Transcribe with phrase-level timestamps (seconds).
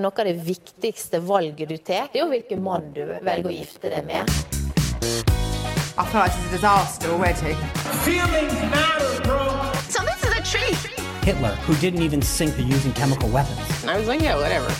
[0.00, 3.52] Noe av det viktigste valget du tar, det er jo hvilken mann du velger å
[3.52, 4.30] gifte deg med.
[5.98, 7.52] I feel like it's a disaster already.
[9.92, 10.80] So this is a treat!
[11.20, 13.84] Hitler, who didn't even sink to using chemical weapons.
[13.84, 14.72] I was like, yeah, whatever.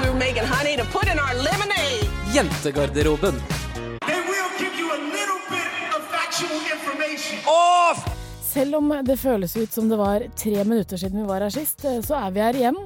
[0.00, 2.06] we were making honey to put in our lemonade.
[2.30, 3.42] Jentegarderoben.
[8.56, 11.82] Selv om det føles ut som det var tre minutter siden vi var her sist,
[11.84, 12.78] eh, så er vi her igjen.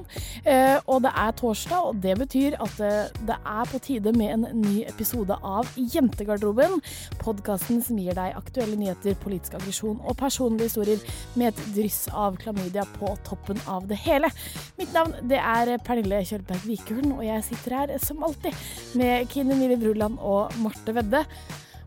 [0.43, 4.33] Eh, Og det er torsdag, og det betyr at eh, det er på tide med
[4.33, 6.81] en ny episode av Jentegarderoben.
[7.23, 10.99] Podkasten som gir deg aktuelle nyheter, politisk aggresjon og personlige historier
[11.39, 14.27] med et dryss av klamydia på toppen av det hele.
[14.75, 18.59] Mitt navn det er Pernille Kjølberg Vikørn, og jeg sitter her som alltid
[18.99, 21.23] med Kine Mille Bruland og Marte Vedde.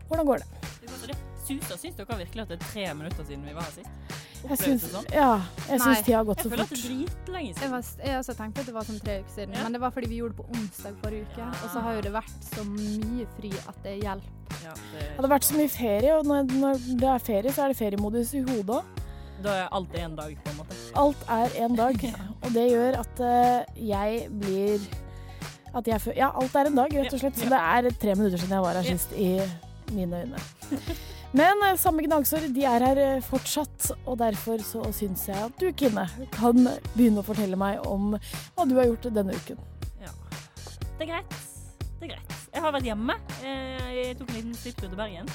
[0.09, 0.74] Hvordan går det?
[1.47, 1.77] Suser.
[1.81, 4.23] Syns dere virkelig at det er tre minutter siden vi var her sist?
[4.45, 5.05] Jeg syns, sånn?
[5.09, 5.29] ja,
[5.71, 7.71] jeg syns tida har gått Jeg føler at det er dritlenge Jeg, siden.
[7.71, 9.63] var, jeg også tenkte at det var som tre uker siden, Ja.
[9.63, 11.47] men det var fordi vi gjorde det på onsdag forrige uke.
[11.63, 14.59] Og så har jo det vært så mye fri at det hjelper.
[14.65, 17.63] Ja, Det det, hadde vært så mye ferie, og når, når det er ferie, så
[17.65, 19.01] er det feriemodus i hodet òg.
[19.43, 20.77] da er alt én dag, på en måte.
[20.95, 22.05] Alt er én dag,
[22.43, 24.79] og det gjør at uh, jeg blir
[25.75, 27.35] at jeg Ja, alt er en dag, rett og slett.
[27.41, 29.41] Så det er tre minutter siden jeg var her sist, i
[29.91, 30.39] mine øyne.
[31.35, 35.57] Men eh, samme gnagsår, de er her eh, fortsatt, og derfor så syns jeg at
[35.59, 36.61] du, Kine, kan
[36.93, 39.59] begynne å fortelle meg om hva du har gjort denne uken.
[39.99, 40.13] Ja.
[40.95, 41.35] Det er greit.
[41.99, 42.37] Det er greit.
[42.55, 43.17] Jeg har vært hjemme.
[43.43, 45.27] Eh, Jeg tok en liten svipptur til Bergen.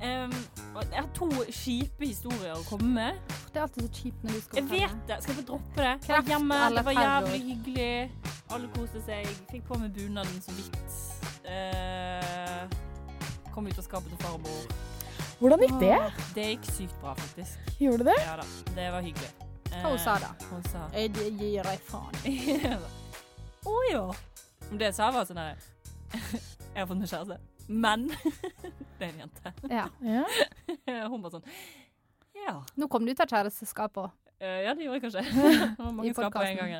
[0.00, 0.32] Um,
[0.80, 3.32] jeg har to kjipe historier å komme med.
[3.52, 5.18] Det er alltid så kjipt når du skal Jeg vet det.
[5.20, 5.90] Skal jeg få droppe det?
[5.90, 8.30] Jeg var Kreft hjemme, det var jævlig hyggelig.
[8.56, 9.28] Alle koste seg.
[9.50, 10.96] Fikk på meg bunaden så vidt.
[11.44, 12.64] Eh,
[13.52, 14.64] kom ut av skapet til farmor.
[15.40, 15.98] Hvordan gikk det?
[16.36, 17.76] Det gikk sykt bra, faktisk.
[17.80, 18.16] Gjorde det?
[18.20, 18.44] Ja da,
[18.76, 19.30] det var hyggelig.
[19.70, 20.28] Hva hun sa da?
[20.50, 22.18] Hun sa Jeg gir deg faen.
[23.70, 24.02] Å ja.
[24.68, 25.56] Det jeg sa var sånn her
[26.74, 27.38] Jeg har fått meg kjæreste.
[27.70, 28.04] Men
[28.98, 29.54] Det er en jente.
[29.72, 29.86] Ja.
[30.04, 30.26] Ja.
[31.08, 31.48] Hun bare sånn
[32.36, 32.58] Ja.
[32.76, 35.22] Nå kom du ut av kjæresteskapet Eh, ja, det gjorde jeg kanskje.
[35.76, 36.70] Det var mange I skap på en gang.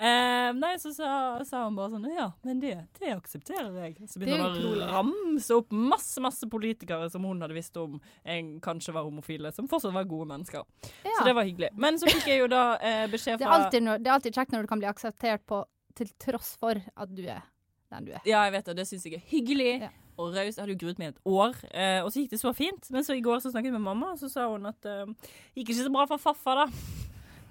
[0.00, 1.10] Eh, nei, så sa,
[1.44, 3.98] sa hun bare sånn Ja, men det, det aksepterer jeg.
[4.08, 7.98] Så begynner er hun å ramse opp masse masse politikere som hun hadde visst om
[8.24, 10.64] en kanskje var homofile, som fortsatt var gode mennesker.
[11.04, 11.18] Ja.
[11.18, 11.72] Så det var hyggelig.
[11.76, 14.40] Men så fikk jeg jo da uh, beskjed Det, er fra alltid det er alltid
[14.40, 15.64] kjekt når du kan bli akseptert på
[15.98, 17.44] til tross for at du er
[17.92, 18.22] den du er.
[18.24, 18.78] Ja, jeg vet det.
[18.80, 19.72] Det syns jeg er hyggelig.
[19.84, 19.92] Ja.
[20.20, 20.56] Og raus.
[20.56, 22.90] Jeg hadde jo gruet meg et år, eh, og så gikk det så fint.
[22.92, 24.98] Men så i går så snakket jeg med mamma, og så sa hun at det
[25.04, 27.01] eh, gikk ikke så bra for faffa, da.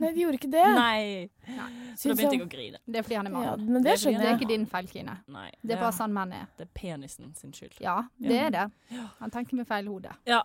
[0.01, 0.65] Nei, de gjorde ikke det.
[0.75, 1.29] Nei.
[1.95, 2.77] Så da begynte jeg- å grine.
[2.87, 3.43] Det er fordi han er mann.
[3.43, 5.17] Ja, men det Det er det er ikke din feil, Kine.
[5.27, 5.51] Nei.
[5.63, 6.47] Det er bare sånn menn er.
[6.57, 7.79] Det er penisen sin skyld.
[7.79, 8.71] Ja, det er det.
[9.19, 10.09] Han tenker med feil hode.
[10.25, 10.41] Ja.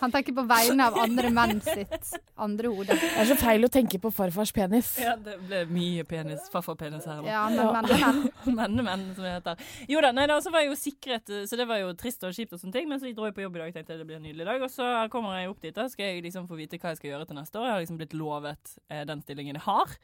[0.00, 2.96] Han tenker på vegne av andre menn sitt andre hode.
[2.96, 4.94] Det er så feil å tenke på farfars penis.
[5.00, 7.28] ja, det ble mye penis, farfarpenis her nå.
[7.28, 8.22] Ja, men menn er menn.
[8.56, 9.64] Menn, menn, som det heter.
[9.90, 12.32] Jo da, nei da, så var jeg jo sikret Så det var jo trist og
[12.36, 14.08] kjipt og sånne ting, men så dro jeg på jobb i dag tenkte jeg det
[14.08, 14.64] blir en nydelig dag.
[14.64, 17.12] Og så kommer jeg opp dit, da skal jeg liksom få vite hva jeg skal
[17.12, 17.68] gjøre til neste år.
[17.68, 19.96] Jeg har liksom blitt lovet eh, den stillingen jeg har.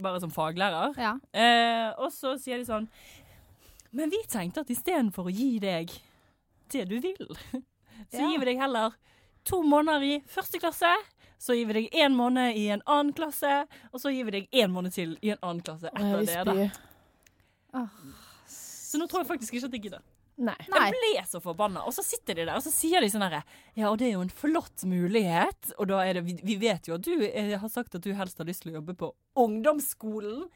[0.00, 0.94] Bare som faglærer.
[0.98, 1.14] Ja.
[1.32, 2.86] Eh, og så sier de sånn
[3.92, 5.92] Men vi tenkte at istedenfor å gi deg
[6.70, 7.26] det du vil,
[8.08, 8.94] så gir vi deg heller
[9.48, 10.92] to måneder i første klasse.
[11.40, 13.62] Så gir vi deg én måned i en annen klasse,
[13.92, 16.40] og så gir vi deg én måned til i en annen klasse etter det.
[16.44, 16.54] da.
[16.54, 18.16] spy.
[18.90, 20.02] Så nå tror jeg faktisk ikke at jeg gidder.
[20.40, 20.56] Nei.
[20.72, 21.82] Jeg ble så forbanna.
[21.88, 23.42] Og så sitter de der, og så sier de sånn herre
[23.76, 26.88] Ja, og det er jo en flott mulighet, og da er det Vi, vi vet
[26.88, 29.12] jo at du Jeg har sagt at du helst har lyst til å jobbe på
[29.40, 30.46] ungdomsskolen.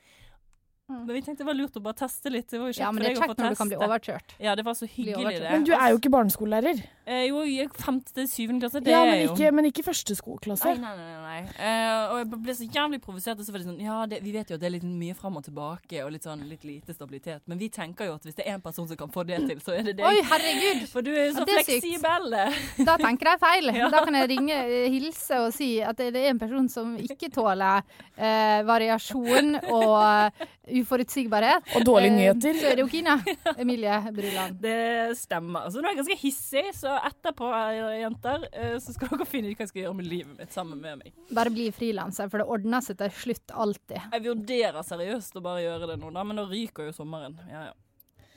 [0.86, 2.44] Men vi tenkte det var lurt å bare teste litt.
[2.50, 4.34] Det var jo kjekt Ja, men det er kjekt når du kan bli overkjørt.
[4.36, 5.48] Ja, det var så hyggelig, det.
[5.48, 6.82] Men du er jo ikke barneskolelærer.
[7.08, 8.82] Eh, jo, gikk femte til syvende klasse.
[8.84, 10.74] Det Ja, men ikke, men ikke første skoleklasse.
[10.76, 11.22] Nei, nei, nei.
[11.24, 11.54] nei.
[11.56, 13.40] Eh, og jeg ble så jævlig provosert.
[13.40, 15.16] Og så var det sånn Ja, det, vi vet jo at det er litt mye
[15.16, 17.40] fram og tilbake og litt sånn litt lite stabilitet.
[17.48, 19.64] Men vi tenker jo at hvis det er en person som kan få det til,
[19.64, 20.04] så er det deg.
[20.04, 20.84] Oi, herregud!
[20.92, 22.36] For du er jo så Ja, fleksibel.
[22.84, 23.72] Da tenker jeg feil.
[23.74, 23.88] Ja.
[23.90, 27.30] Da kan jeg ringe, eh, hilse og si at det er en person som ikke
[27.32, 27.82] tåler
[28.14, 30.44] eh, variasjon og
[30.80, 31.68] uforutsigbarhet.
[31.78, 32.58] Og dårlige Eh, nyheter.
[32.60, 33.16] Så er det jo Kina.
[33.58, 34.58] Emilie Bruland.
[34.66, 35.68] Det stemmer.
[35.70, 39.50] Så nå er jeg ganske hissig, så etterpå, eh, jenter, eh, så skal dere finne
[39.52, 41.12] ut hva jeg skal gjøre med livet mitt sammen med meg.
[41.34, 44.00] Bare bli frilanser, for det ordner seg til slutt alltid.
[44.12, 47.38] Jeg vurderer seriøst å bare gjøre det nå, da, men da ryker jo sommeren.
[47.50, 47.74] Ja, ja.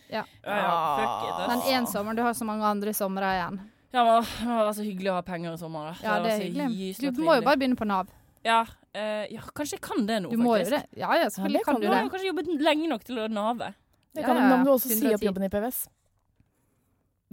[0.07, 0.21] Ja.
[0.45, 1.33] ja, ja fuck it.
[1.41, 1.49] ass.
[1.51, 3.57] Men én sommer, du har så mange andre somre igjen.
[3.91, 5.89] Ja, men det var så hyggelig å ha penger i sommer.
[5.89, 5.95] da.
[6.03, 7.11] Ja, det er hyggelig.
[7.15, 8.07] Du må jo bare begynne på Nav.
[8.47, 8.61] Ja,
[8.95, 10.83] eh, ja, kanskje jeg kan det nå, Du må jo gjøre det.
[11.03, 11.91] Ja, ja, selvfølgelig Ja, kan kan du det.
[11.93, 11.99] det.
[12.01, 13.73] har kanskje jobbet lenge nok til å nave.
[14.15, 14.57] Det kan, ja, Da ja.
[14.57, 15.27] men du også si opp 110.
[15.29, 15.83] jobben i PVS.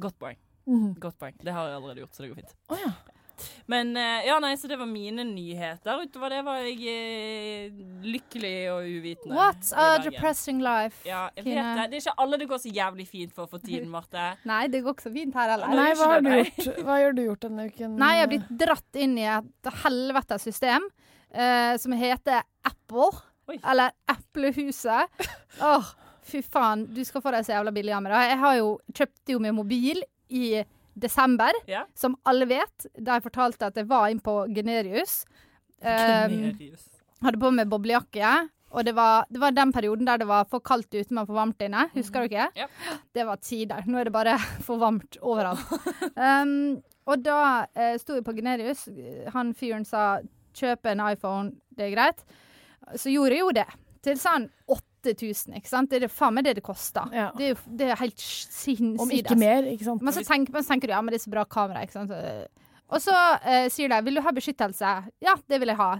[0.01, 0.37] Godt poeng.
[0.67, 0.95] Mhm.
[1.01, 1.35] Godt poeng.
[1.45, 2.55] Det har jeg allerede gjort, så det går fint.
[2.75, 2.93] Å ja.
[3.67, 6.03] Men eh, ja, nei, så det var mine nyheter.
[6.07, 7.73] Utover det var jeg eh,
[8.07, 9.35] lykkelig og uvitende.
[9.35, 10.05] What i a Bergen.
[10.13, 11.01] depressing life?
[11.09, 11.57] Ja, jeg Kine?
[11.65, 11.87] vet det.
[11.91, 14.29] Det er ikke alle det går så jævlig fint for for tiden, Marte.
[14.53, 15.75] Nei, det går ikke så fint her heller.
[15.75, 16.71] Nei, hva har du gjort?
[16.87, 17.97] Hva har du gjort denne uken?
[18.05, 20.87] Nei, jeg har blitt dratt inn i et helvetes system
[21.35, 23.11] eh, som heter Apple.
[23.51, 23.59] Oi.
[23.61, 25.27] Eller Eplehuset.
[25.61, 25.91] Åh,
[26.25, 26.87] fy faen.
[26.95, 28.15] Du skal få deg så jævla billig av meg.
[28.15, 28.23] da.
[28.31, 30.01] Jeg har jo kjøpte jo med mobil
[30.33, 30.63] i
[30.95, 31.85] desember, yeah.
[31.95, 32.89] som alle vet.
[32.95, 35.25] Da jeg fortalte at jeg var inn på Generius.
[35.83, 36.87] Eh, Generius.
[37.25, 38.35] hadde på meg boblejakke.
[38.75, 41.37] Og det var, det var den perioden der det var for kaldt ute, men for
[41.37, 41.87] varmt inne.
[41.95, 42.49] Husker dere?
[42.59, 42.67] Ja.
[43.15, 43.85] Det var tider.
[43.87, 45.63] Nå er det bare for varmt overalt.
[46.17, 48.89] um, og da uh, sto jeg på Generius.
[49.35, 50.17] Han fyren sa
[50.55, 52.25] 'kjøp en iPhone, det er greit'.
[52.97, 53.67] Så gjorde jeg jo det.
[54.05, 55.91] Til sånn 8000, ikke sant.
[55.91, 57.09] Det er det faen meg det det koster.
[57.13, 57.31] Ja.
[57.37, 59.01] Det, er jo, det er helt sinnssykt.
[59.01, 60.03] Om ikke mer, ikke sant?
[60.05, 61.85] Men så tenker, men så tenker du ja, men det er så bra kamera.
[61.85, 62.13] Ikke sant?
[62.93, 63.15] Og så
[63.49, 64.91] eh, sier de vil du ha beskyttelse.
[65.25, 65.93] Ja, det vil jeg ha.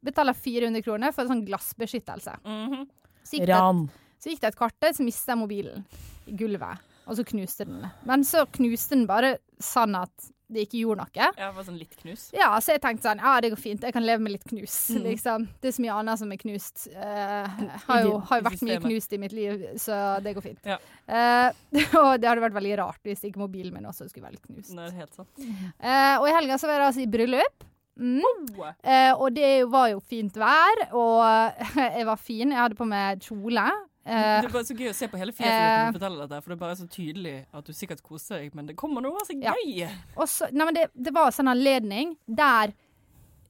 [0.00, 2.38] Betaler 400 kroner for en sånn glassbeskyttelse.
[2.48, 2.86] Mhm.
[3.20, 3.84] Så gikk, Ran.
[4.18, 5.84] så gikk det et kvarter, så mista jeg mobilen
[6.26, 6.80] i gulvet.
[7.06, 7.84] Og så knuste den.
[8.08, 11.28] Men så knuste den bare sånn at det ikke gjorde noe.
[11.38, 12.26] Ja, bare sånn litt knus.
[12.34, 14.76] Ja, så jeg tenkte sånn, ja det går fint, jeg kan leve med litt knus,
[14.90, 15.02] Mm.
[15.06, 15.46] liksom.
[15.62, 16.88] Det er så mye annet som er knust.
[16.90, 17.46] Uh,
[17.86, 20.60] har, jo, har jo vært mye knust i mitt liv, så det går fint.
[20.66, 20.78] Ja.
[21.06, 21.48] Uh,
[22.02, 24.74] og det hadde vært veldig rart hvis ikke mobilen min også skulle være litt knust.
[24.76, 25.30] Er helt sant.
[25.38, 27.66] Uh, og i helga så var jeg altså i bryllup.
[28.00, 28.22] Mm.
[28.24, 28.70] Oh.
[28.80, 31.20] Uh, og det var jo fint vær, og
[31.98, 32.50] jeg var fin.
[32.54, 33.66] Jeg hadde på meg kjole.
[34.04, 35.98] Eh, det er bare så gøy å se på hele fjeset eh, ditt når du
[35.98, 38.76] forteller dette, for det er bare så tydelig at du sikkert koser deg, men det
[38.80, 39.52] kommer noe så Ja.
[39.52, 39.88] gøy.
[40.16, 42.72] og så, nei, men det, det var en sånn anledning der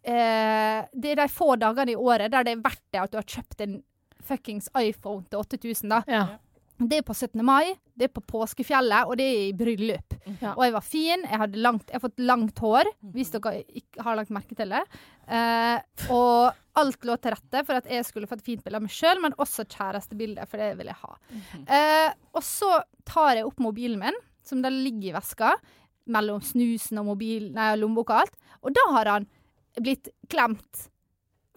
[0.07, 3.19] uh, Det er de få dagene i året der det er verdt det at du
[3.21, 3.83] har kjøpt en
[4.27, 6.03] fuckings iPhone til 8000, da.
[6.11, 6.25] Ja.
[6.81, 7.43] Det er på 17.
[7.45, 10.15] mai, det er på påskefjellet, og det er i bryllup.
[10.41, 10.55] Ja.
[10.55, 14.17] Og jeg var fin, jeg langt, jeg har fått langt hår, hvis dere ikke har
[14.17, 14.81] lagt merke til det.
[15.29, 18.87] Eh, og alt lå til rette for at jeg skulle få et fint bilde av
[18.87, 21.13] meg sjøl, men også kjærestebilde, for det vil jeg ha.
[21.61, 22.71] Eh, og så
[23.09, 25.53] tar jeg opp mobilen min, som da ligger i veska,
[26.11, 29.29] mellom snusen og mobil, nei, lommeboka og alt, og da har han
[29.77, 30.87] blitt klemt.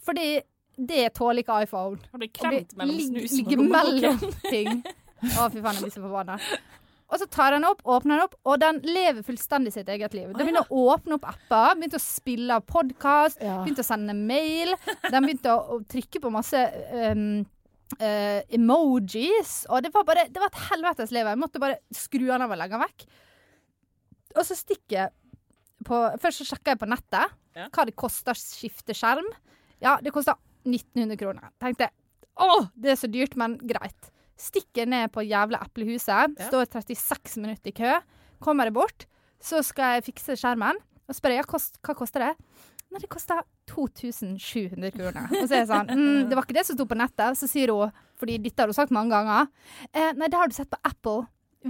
[0.03, 0.35] Fordi
[0.73, 2.01] det tåler ikke iPhone.
[2.11, 4.35] Har blitt klemt mellom snusen og ligger mellom lommeboken?
[4.49, 4.83] ting.
[5.23, 6.37] Å, fy faen, jeg blir så forbanna.
[7.13, 10.31] Og så tar han opp, åpner den opp, og den lever fullstendig sitt eget liv.
[10.33, 13.59] Den begynte å åpne opp apper, begynte å spille av podkast, Ja.
[13.61, 14.73] begynte å sende mail.
[15.11, 16.63] Den begynte å, å trykke på masse
[17.13, 17.43] um,
[17.99, 21.27] uh, emojis, og det var bare Det var et helvetes liv.
[21.29, 23.05] Jeg måtte bare skru den av og legge den vekk.
[24.33, 25.13] Og så stikker jeg
[25.85, 27.67] på Først så sjekker jeg på nettet Ja.
[27.69, 29.27] hva det koster å skifte skjerm.
[29.83, 31.51] Ja, det koster 1900 kroner.
[31.61, 31.91] Tenkte
[32.39, 34.09] å, det er så dyrt, men greit.
[34.43, 36.35] Stikker ned på jævla Eplehuset.
[36.37, 36.49] Ja.
[36.49, 37.93] Står 36 minutter i kø.
[38.43, 39.05] Kommer jeg bort,
[39.43, 40.79] så skal jeg fikse skjermen.
[41.07, 42.33] Og spør jeg, ja, kost, hva koster det?
[42.93, 43.39] Nei, det koster
[43.71, 45.29] 2700 kroner.
[45.33, 47.39] Og så er jeg sånn mm, Det var ikke det som sto på nettet.
[47.39, 49.47] Så sier hun, fordi dette har hun sagt mange ganger,
[49.91, 51.23] eh, nei, det har du sett på Apple.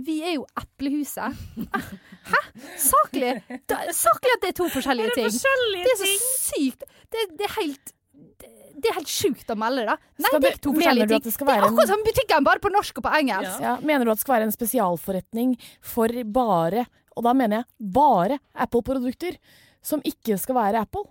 [0.03, 1.37] Vi er jo Eplehuset.
[2.33, 2.39] Hæ?
[2.81, 3.33] Saklig?
[3.69, 5.29] Da, saklig at det er to forskjellige ting.
[5.29, 6.23] Forskjellige Det er så ting.
[6.41, 6.87] sykt.
[7.13, 7.93] Det, det er helt
[8.41, 9.95] det, det er helt sjukt å melde, da.
[10.17, 11.21] Nei, Skal det er det- to forskjellige ting.
[11.21, 13.61] det Det er akkurat som butikken, bare på norsk og på engelsk.
[13.61, 13.77] Ja.
[13.81, 18.39] Mener du at det skal være en spesialforretning for bare, og da mener jeg bare
[18.55, 19.37] Apple-produkter,
[19.81, 21.05] som ikke skal være Apple?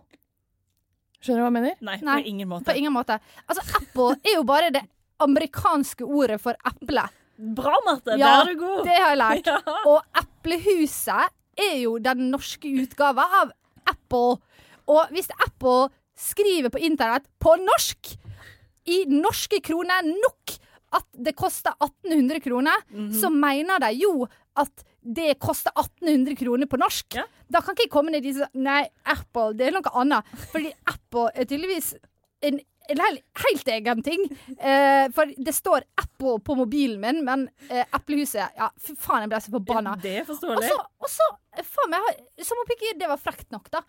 [1.22, 1.74] Skjønner du hva jeg mener?
[1.80, 2.64] Nei, Nei, på ingen måte.
[2.64, 3.20] På ingen måte.
[3.48, 4.82] Altså, Apple er jo bare det
[5.20, 7.04] amerikanske ordet for eple.
[7.38, 8.16] Bra, Marte.
[8.18, 8.84] Ja, Der er du god.
[8.84, 9.46] Det har jeg lært.
[9.66, 9.76] Ja.
[9.86, 13.52] Og Eplehuset er jo den norske utgava av
[13.86, 14.40] Apple.
[14.88, 15.90] Og hvis Apple
[16.22, 18.12] skriver på internett på norsk,
[18.92, 20.56] i norske kroner nok,
[20.92, 23.12] at det koster 1800 kroner, Mhm.
[23.20, 24.26] så mener de jo
[24.56, 27.14] at det koster 1800 kroner på norsk.
[27.16, 27.24] Ja.
[27.50, 30.24] Da kan ikke jeg komme ned i si Nei, Apple, det er noe annet.
[30.52, 31.94] Fordi Apple er tydeligvis
[32.42, 32.60] en,
[32.90, 34.22] en helt, egen ting.
[34.58, 39.30] Eh, for det står Apple på mobilen min, men eh, Eplehuset Ja, fy faen, jeg
[39.32, 39.96] ble så forbanna.
[40.02, 40.70] Det er Og forståelig.
[41.00, 43.80] og så eh, faen meg, som om ikke det var frekt nok, da.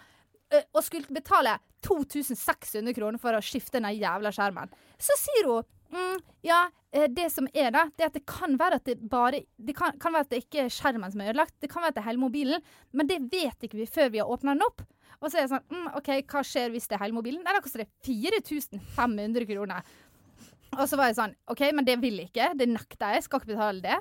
[0.54, 4.72] Eh, Og skulle betale 2600 kroner for å skifte den jævla skjermen.
[5.02, 6.62] Så sier hun mm, ja,
[6.96, 9.76] eh, det som er da, det er at det kan være at det bare Det
[9.78, 12.00] kan, kan være at det ikke er skjermen som er ødelagt, det kan være at
[12.00, 14.86] det er hele mobilen, men det vet ikke vi før vi har åpna den opp.
[15.24, 17.44] Og så er jeg sånn mm, OK, hva skjer hvis det er hele mobilen?
[17.46, 19.94] Nei, da koster det 4500 kroner.
[20.74, 22.50] Og så var jeg sånn OK, men det vil jeg ikke.
[22.60, 23.26] Det nekter jeg.
[23.26, 24.00] Skal ikke betale det.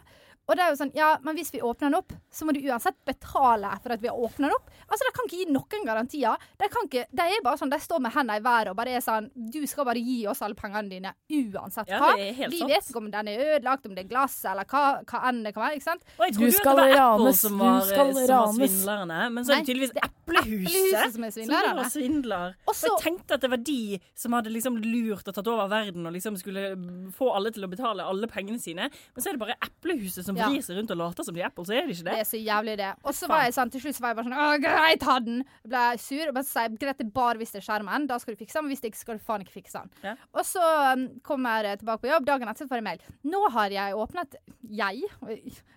[0.50, 2.58] Og det er jo sånn, ja, men hvis vi åpner den opp, så må du
[2.66, 4.70] uansett betale for at vi har åpna den opp.
[4.90, 6.34] Altså, De kan ikke gi noen garantier.
[6.58, 8.96] De, kan ikke, de er bare sånn, de står med hendene i været og bare
[8.98, 12.10] er sånn Du skal bare gi oss alle pengene dine uansett Ja, hva.
[12.18, 12.70] det er vi sant.
[12.72, 15.54] vet ikke om den er ødelagt, om det er glass eller hva, hva enn det
[15.54, 15.78] kan være.
[15.78, 16.02] ikke sant?
[16.18, 19.20] Og jeg Du skal det var Apple som som du var, skal som var svindlerne.
[19.32, 21.76] Men så er det Nei, tydeligvis det er Eplehuset, som er som svindlerne.
[21.76, 22.54] var svindler.
[22.66, 25.68] Og Og jeg tenkte at det var de som hadde liksom lurt og tatt over
[25.70, 26.66] verden og liksom skulle
[27.14, 28.88] få alle til å betale alle pengene sine.
[28.90, 30.48] Men så er det bare Eplehuset som Ja.
[30.48, 32.20] vrir seg rundt og later som de er Apple, så er det ikke Det det.
[32.20, 32.90] er så jævlig, det.
[33.04, 35.18] Og så var jeg sånn, til slutt så var jeg bare sånn Å, greit, ha
[35.20, 35.42] den!
[35.64, 36.24] Jeg ble sur.
[36.28, 38.06] Og bare så sa jeg greit, det er bare hvis det er skjermen.
[38.06, 38.64] Da skal du fikse den.
[38.64, 39.90] Men hvis det ikke, skal du faen ikke fikse den.
[40.02, 40.14] Ja.
[40.32, 40.62] Og så
[40.94, 42.24] um, kommer jeg tilbake på jobb.
[42.26, 43.00] Dagen etter får jeg mail.
[43.24, 44.36] Nå har jeg åpnet
[44.72, 45.02] Jeg.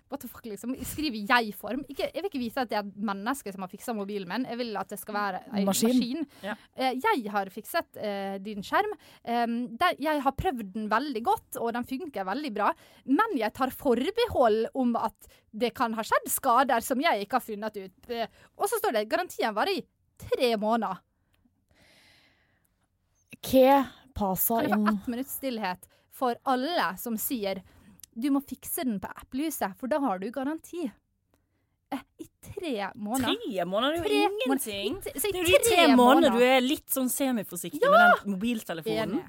[0.08, 0.74] What the fuck, liksom.
[0.86, 1.82] Skriv i jeg-form.
[1.90, 4.44] Jeg vil ikke vite at det er et menneske som har fiksa mobilen min.
[4.46, 5.90] Jeg vil at det skal være en Maskin.
[5.90, 6.26] maskin.
[6.46, 6.54] Ja.
[6.78, 8.94] Eh, jeg har fikset uh, din skjerm.
[9.26, 12.70] Um, der, jeg har prøvd den veldig godt, og den funker veldig bra.
[13.10, 17.44] Men jeg tar forbehold om at det kan ha skjedd skader som jeg ikke har
[17.46, 18.10] funnet ut.
[18.10, 18.26] Eh,
[18.56, 19.86] og så står det garantien varer i
[20.18, 20.98] tre måneder.
[23.46, 23.86] hva
[24.16, 27.62] passer Kan det inn få ett minutts stillhet for alle som sier
[28.16, 30.86] du må fikse den på Applehuset, for da har du garanti.
[31.92, 33.34] Eh, I tre måneder.
[33.44, 34.94] Tre måneder er jo Tre ingenting.
[34.94, 35.16] måneder.
[35.16, 36.30] I- så i Det er jo de tre tre måneder.
[36.38, 39.12] du er litt sånn semiforsiktig med den mobiltelefonen.
[39.20, 39.24] Enig.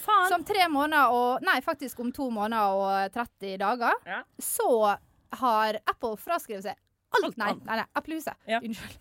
[0.00, 0.28] Faen?
[0.30, 4.22] Så om tre måneder og Nei, faktisk om to måneder og 30 dager, Ja.
[4.40, 4.96] så
[5.40, 6.76] har Apple fraskrevet seg
[7.14, 8.34] alt Alt Nei, nei, nei Applehuset.
[8.50, 8.58] Ja.
[8.60, 8.98] Unnskyld.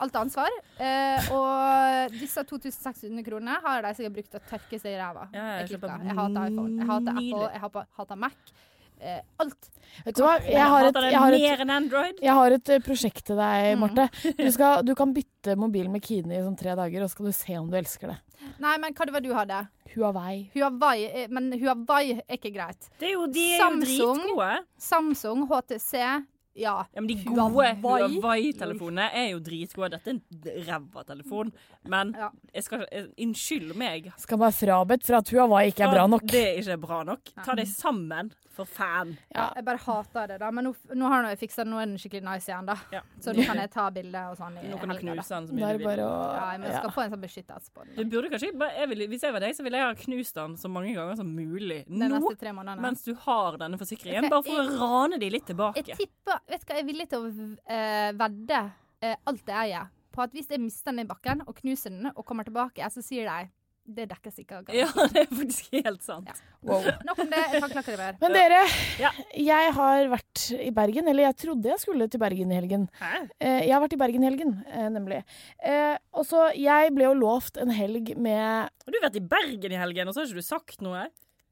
[0.00, 0.48] Alt ansvar.
[0.80, 5.26] Eh, og disse 2600 kronene har de sikkert brukt til å tørke seg i ræva.
[5.34, 6.78] Ja, jeg jeg, jeg hater iPhone.
[6.80, 7.18] Jeg hater.
[7.20, 7.50] Apple.
[7.52, 8.54] Jeg hater, hater Mac.
[9.00, 9.70] Eh, alt.
[10.04, 12.18] Vet du hva, jeg har et, jeg har et, mer enn Android?
[12.22, 13.80] jeg har et eh, prosjekt til deg, Mm.
[13.80, 14.08] Marte.
[14.36, 17.26] Du, skal, du kan bytte mobil med Kine i sånn tre dager, og så skal
[17.26, 18.18] du se om du elsker det.
[18.60, 19.62] Nei, men hva det var du hadde?
[19.94, 20.50] Huawei.
[20.54, 20.98] Huawei.
[21.10, 22.90] eh, Men Huawei er ikke greit.
[23.00, 24.20] Det er jo, de er jo Samsung.
[24.20, 24.52] dritgode.
[24.78, 26.20] Samsung, HTC, ja.
[26.60, 27.40] Ja, men de gode
[27.80, 28.20] Huawei.
[28.20, 29.90] Huawei-telefonene er jo dritgode.
[29.96, 30.16] Dette er
[30.58, 31.52] en ræva telefon.
[31.88, 32.30] Men Ja.
[32.52, 34.12] jeg skal, eh, unnskyld meg.
[34.18, 36.26] Skal være frabedt for at Huawei ikke er bra nok.
[36.26, 37.20] Det er ikke bra nok.
[37.44, 39.14] Ta deg sammen, for faen.
[39.34, 39.48] Ja.
[39.58, 40.50] Jeg bare hater det, da.
[40.54, 42.76] Men nå, nå har jeg fiksa det, nå er den skikkelig nice igjen, da.
[42.94, 43.02] Ja.
[43.22, 45.56] Så nå kan jeg ta bilde og sånn i Nå kan du knuse den så
[45.56, 46.02] mye du vil.
[46.04, 46.94] å Ja, men jeg skal ja.
[46.96, 49.54] få en sånn beskyttelse på Du burde kanskje, bare- jeg vil, Hvis jeg var deg,
[49.58, 51.80] så ville jeg ha knust den så mange ganger som mulig.
[51.88, 52.80] Nå, neste tre månedene.
[52.84, 54.28] mens du har denne forsikringen.
[54.30, 55.96] Bare for å rane de litt Jeg tilbake.
[55.96, 58.60] tipper Vet du hva, jeg er villig til å uh, vedde
[59.02, 62.10] uh, alt jeg eier, på at hvis jeg mister den i bakken og knuser den
[62.14, 63.50] og kommer tilbake, så sier de
[63.96, 66.28] det dekkes ikke av Ja, det er faktisk helt sant.
[66.30, 66.34] Ja.
[66.66, 66.84] Wow.
[67.08, 67.42] Nok om det.
[67.54, 68.18] Jeg det mer.
[68.20, 68.60] Men dere,
[69.00, 69.10] Ja.
[69.36, 71.08] jeg har vært i Bergen.
[71.08, 72.88] Eller jeg trodde jeg skulle til Bergen i helgen.
[73.00, 73.22] Hæ?
[73.40, 75.22] Eh, jeg har vært i Bergen i helgen, eh, nemlig.
[75.64, 79.72] Eh, og så, jeg ble jo lovt en helg med Du Har vært i Bergen
[79.72, 81.06] i helgen, og så har ikke du sagt noe?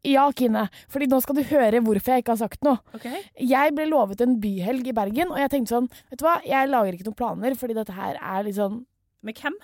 [0.07, 0.69] Ja, Kine.
[0.89, 2.79] Fordi nå skal du høre hvorfor jeg ikke har sagt noe.
[2.95, 3.09] OK?
[3.43, 6.71] Jeg ble lovet en byhelg i Bergen, og jeg tenkte sånn Vet du hva, jeg
[6.71, 8.85] lager ikke noen planer, fordi dette her er litt sånn
[9.23, 9.55] Med hvem?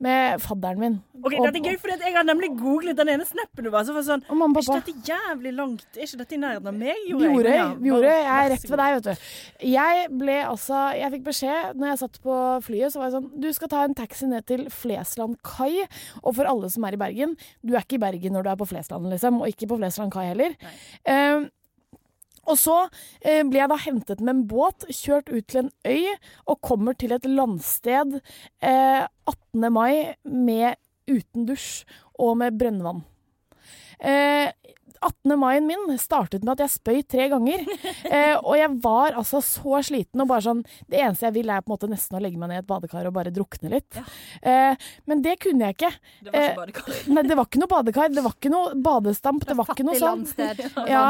[0.00, 0.92] Med fadderen min.
[1.24, 3.82] Ok, Og- Dette er gøy, for jeg har nemlig googlet den ene snappen du var.
[3.82, 5.86] Så var det sånn Og mamma Er ikke dette jævlig langt?
[5.96, 6.94] Er ikke dette i nærheten av meg?
[7.08, 7.54] Bjorøy.
[7.56, 9.66] Ja, vi gjorde, Jeg er rett ved deg, vet du.
[9.66, 13.40] Jeg ble altså Jeg fikk beskjed når jeg satt på flyet, så var jeg sånn
[13.40, 15.82] Du skal ta en taxi ned til Flesland kai.
[16.22, 18.56] Og for alle som er i Bergen Du er ikke i Bergen når du er
[18.56, 19.40] på Flesland, liksom.
[19.42, 20.54] Og ikke på Flesland kai heller.
[21.04, 21.48] Eh,
[22.48, 22.78] og så
[23.20, 26.16] eh, ble jeg da hentet med en båt, kjørt ut til en øy,
[26.48, 28.18] og kommer til et landsted
[28.64, 29.68] eh, 18.
[29.72, 30.78] mai med
[31.08, 31.84] uten dusj
[32.18, 33.04] og med brønnvann.
[33.98, 34.50] Eh,
[35.00, 35.34] 18.
[35.38, 37.64] maien min startet med at jeg spøy tre ganger.
[38.08, 41.60] Eh, og jeg var altså så sliten og bare sånn Det eneste jeg vil, er
[41.64, 43.98] på en måte nesten å legge meg ned i et badekar og bare drukne litt.
[44.40, 45.90] Eh, men det kunne jeg ikke.
[46.24, 46.98] Det var Eh, ikke badekar.
[47.12, 50.00] Nei, det var ikke noe badekar, det var ikke noe badestamp, det var ikke noe
[50.00, 50.24] sånn.
[50.88, 51.04] Ja.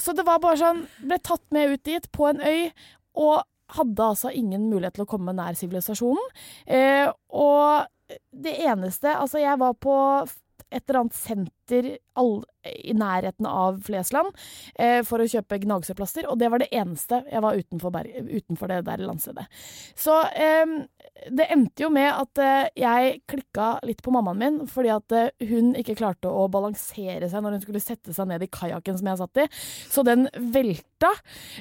[0.00, 2.70] Så det var bare sånn Ble tatt med ut dit på en øy,
[3.20, 3.44] og
[3.78, 6.32] hadde altså ingen mulighet til å komme nær sivilisasjonen.
[6.66, 9.94] Eh, og det eneste Altså, jeg var på
[10.74, 11.88] et eller annet senter
[12.18, 14.30] all, i nærheten av Flesland
[14.80, 18.80] eh, for å kjøpe gnagsårplaster, og det var det eneste jeg var utenfor, utenfor det
[18.86, 19.46] der landstedet.
[19.98, 20.76] Så eh,
[21.30, 25.48] det endte jo med at eh, jeg klikka litt på mammaen min, fordi at eh,
[25.50, 29.10] hun ikke klarte å balansere seg når hun skulle sette seg ned i kajakken som
[29.10, 29.48] jeg satt i,
[29.94, 31.12] så den velta.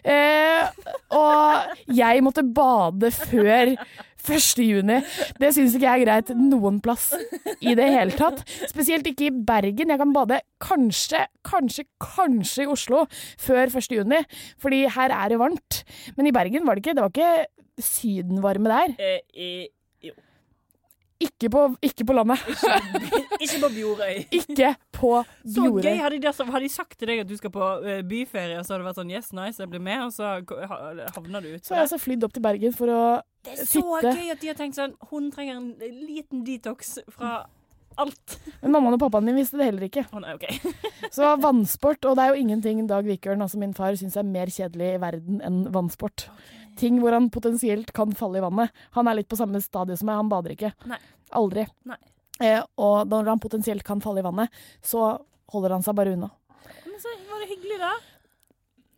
[0.04, 0.70] Eh,
[1.16, 3.76] og jeg måtte bade før
[4.24, 4.64] 1.
[4.64, 5.00] juni.
[5.40, 7.12] Det syns ikke jeg er greit noen plass
[7.60, 8.44] i det hele tatt.
[8.72, 9.92] Spesielt ikke i Bergen.
[9.94, 13.06] Jeg kan bade kanskje, kanskje, kanskje i Oslo
[13.42, 13.92] før 1.
[14.00, 14.24] juni,
[14.62, 15.84] fordi her er det varmt.
[16.18, 16.98] Men i Bergen var det ikke.
[16.98, 19.00] Det var ikke sydenvarme der.
[19.00, 19.72] Eh.
[21.24, 22.42] Ikke på, ikke på landet.
[23.44, 24.24] Ikke på Bjorøy.
[24.32, 25.82] Ikke på Så gøy!
[25.82, 25.98] Bjorøy.
[26.04, 28.66] Hadde de, altså, hadde de sagt til deg at du skal på eh, byferie, og
[28.66, 30.36] så hadde det vært sånn Yes, nice, jeg blir med, og så
[31.18, 31.64] havner du ut.
[31.64, 33.02] Så har jeg altså flydd opp til Bergen for å
[33.44, 36.98] Det er så sitte gøy at de har tenkt sånn Hun trenger en liten detox
[37.12, 37.44] fra
[38.02, 38.40] alt.
[38.64, 40.06] Men mammaen og pappaen min visste det heller ikke.
[40.14, 40.48] Oh, nei, OK.
[41.16, 44.50] Så vannsport, og det er jo ingenting Dag Vikørn, altså min far, syns er mer
[44.50, 46.28] kjedelig i verden enn vannsport.
[46.80, 48.74] Ting hvor han potensielt kan falle i vannet.
[48.98, 50.74] Han er litt på samme stadie som meg, han bader ikke.
[50.90, 51.00] Nei.
[51.38, 51.68] Aldri.
[51.90, 52.00] Nei.
[52.42, 54.50] Eh, og når han potensielt kan falle i vannet,
[54.82, 55.14] så
[55.54, 56.32] holder han seg bare unna.
[56.88, 57.94] Men så var det hyggelig, da.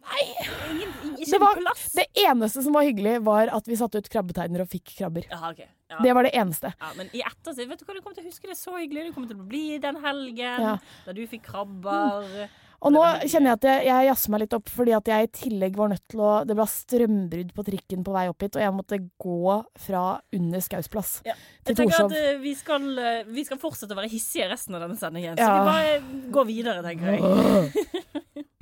[0.06, 0.24] Nei
[0.70, 1.58] Ingen, ingen Det, var,
[1.98, 5.26] det eneste som var hyggelig, var at vi satte ut krabbeteiner og fikk krabber.
[5.34, 5.70] Aha, okay.
[5.90, 6.00] Ja.
[6.04, 6.72] Det var det eneste.
[6.80, 9.08] Ja, men i ettertid, vet du hva, du kommer til å huske det så hyggelig.
[9.10, 10.78] Du kommer til å bli den helgen Ja.
[11.06, 12.48] da du fikk krabber.
[12.82, 15.32] Og nå kjenner jeg at jeg, jeg jazzer meg litt opp, fordi at jeg i
[15.40, 18.62] tillegg var nødt til å Det ble strømbrudd på trikken på vei opp hit, og
[18.62, 19.56] jeg måtte gå
[19.88, 20.04] fra
[20.36, 21.34] under Skaus plass Ja.
[21.64, 22.12] til Jeg tenker Torshov.
[22.12, 25.36] at eh, vi, skal, eh, vi skal fortsette å være hissige resten av denne sendingen.
[25.38, 25.54] Så Ja.
[25.56, 28.46] vi bare går videre, tenker jeg.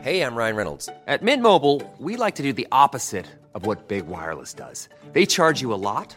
[0.00, 0.88] Hey, I'm Ryan Reynolds.
[1.06, 4.88] At Mint Mobile, we like to do the opposite of what Big Wireless does.
[5.12, 6.16] They charge you a lot,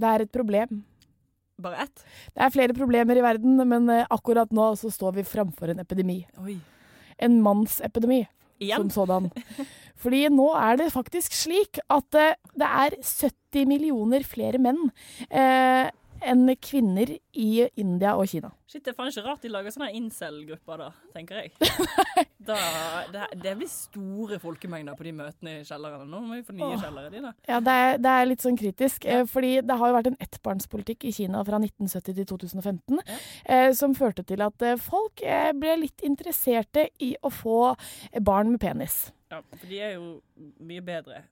[0.00, 0.82] Det er et problem.
[1.62, 2.04] Bare ett?
[2.34, 5.82] Det er flere problemer i verden, men eh, akkurat nå så står vi framfor en
[5.84, 6.24] epidemi.
[6.42, 6.58] Oi.
[7.22, 8.24] En mannsepidemi.
[8.62, 8.88] Igjen?
[8.90, 9.30] Som sådan.
[10.02, 14.88] Fordi nå er det faktisk slik at eh, det er 70 millioner flere menn
[15.30, 15.90] eh,
[16.30, 17.48] enn kvinner i
[17.80, 18.50] India og Kina.
[18.70, 21.54] Shit, det er faen ikke rart de lager sånne incel-grupper, da, tenker jeg.
[22.44, 22.58] Da,
[23.08, 26.04] det, det blir store folkemengder på de møtene i kjellerne.
[26.04, 26.82] Nå må vi få nye Åh.
[26.82, 27.30] kjellere, de, da.
[27.48, 29.06] Ja, det er, det er litt sånn kritisk.
[29.08, 29.22] Ja.
[29.30, 33.96] fordi det har jo vært en ettbarnspolitikk i Kina fra 1970 til 2015 eh, som
[33.96, 38.60] førte til at eh, folk eh, ble litt interesserte i å få eh, barn med
[38.60, 39.06] penis.
[39.32, 40.18] Ja, for de er jo
[40.60, 41.24] mye bedre.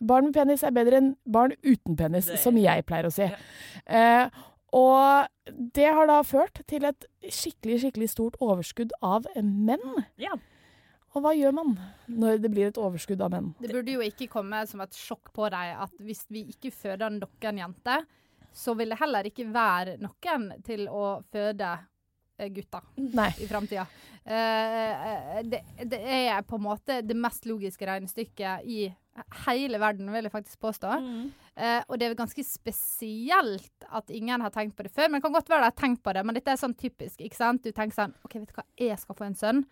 [0.00, 3.30] Barn med penis er bedre enn barn uten penis, Det- som jeg pleier å si.
[3.86, 4.28] Eh,
[4.72, 5.28] og
[5.72, 10.04] det har da ført til et skikkelig, skikkelig stort overskudd av menn.
[10.18, 10.34] Ja.
[11.14, 11.78] Og hva gjør man
[12.10, 13.54] når det blir et overskudd av menn?
[13.60, 17.08] Det burde jo ikke komme som et sjokk på deg at hvis vi ikke føder
[17.10, 18.04] noen jenter,
[18.52, 21.78] så vil det heller ikke være noen til å føde
[22.38, 23.30] eh, gutter Nei.
[23.40, 23.86] i framtida.
[24.26, 28.88] Uh, det, det er på en måte det mest logiske regnestykket i
[29.46, 30.92] hele verden, vil jeg faktisk påstå.
[31.56, 35.08] Eh, og det er ganske spesielt at ingen har tenkt på det før.
[35.08, 37.20] Men det kan godt være de har tenkt på det, men dette er sånn typisk.
[37.20, 37.64] ikke sant?
[37.64, 39.64] Du tenker sånn OK, vet du hva, jeg skal få en sønn.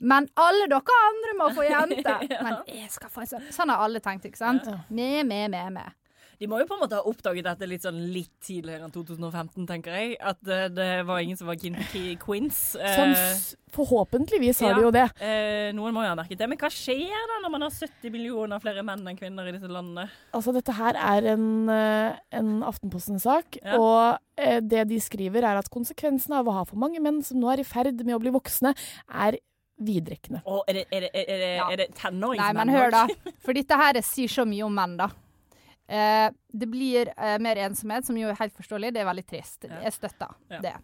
[0.00, 2.18] Men alle dere andre må få jente.
[2.30, 2.42] Ja.
[2.46, 3.48] Men jeg skal få en sønn.
[3.54, 4.66] Sånn har alle tenkt, ikke sant?
[4.88, 5.96] Med, med, med, med.
[6.40, 9.66] De må jo på en måte ha oppdaget dette litt sånn litt tidligere enn 2015,
[9.68, 10.14] tenker jeg.
[10.24, 12.60] At uh, det var ingen som var keen på queens.
[12.80, 13.12] Eh, Sånn
[13.76, 15.04] forhåpentligvis har ja, de jo det.
[15.20, 16.48] Uh, noen må jo ha merket det.
[16.48, 19.68] Men hva skjer da når man har 70 millioner flere menn enn kvinner i disse
[19.68, 20.08] landene?
[20.32, 23.76] Altså, dette her er en, eh, en Aftenposten-sak, Ja.
[23.76, 27.52] og det de skriver er at konsekvensene av å ha for mange menn som nå
[27.52, 28.72] er i ferd med å bli voksne,
[29.12, 29.36] er
[29.80, 30.40] vidrekkende.
[30.48, 32.56] Og er det, er det, er det, er det tenåringsmenn?
[32.56, 33.06] Nei, men hør, da.
[33.44, 35.10] For dette her sier så mye om menn, da.
[35.90, 38.92] Eh, det blir eh, mer ensomhet, som jo er helt forståelig.
[38.94, 39.66] Det er veldig trist.
[39.66, 40.60] Jeg støtter Ja.
[40.62, 40.74] det.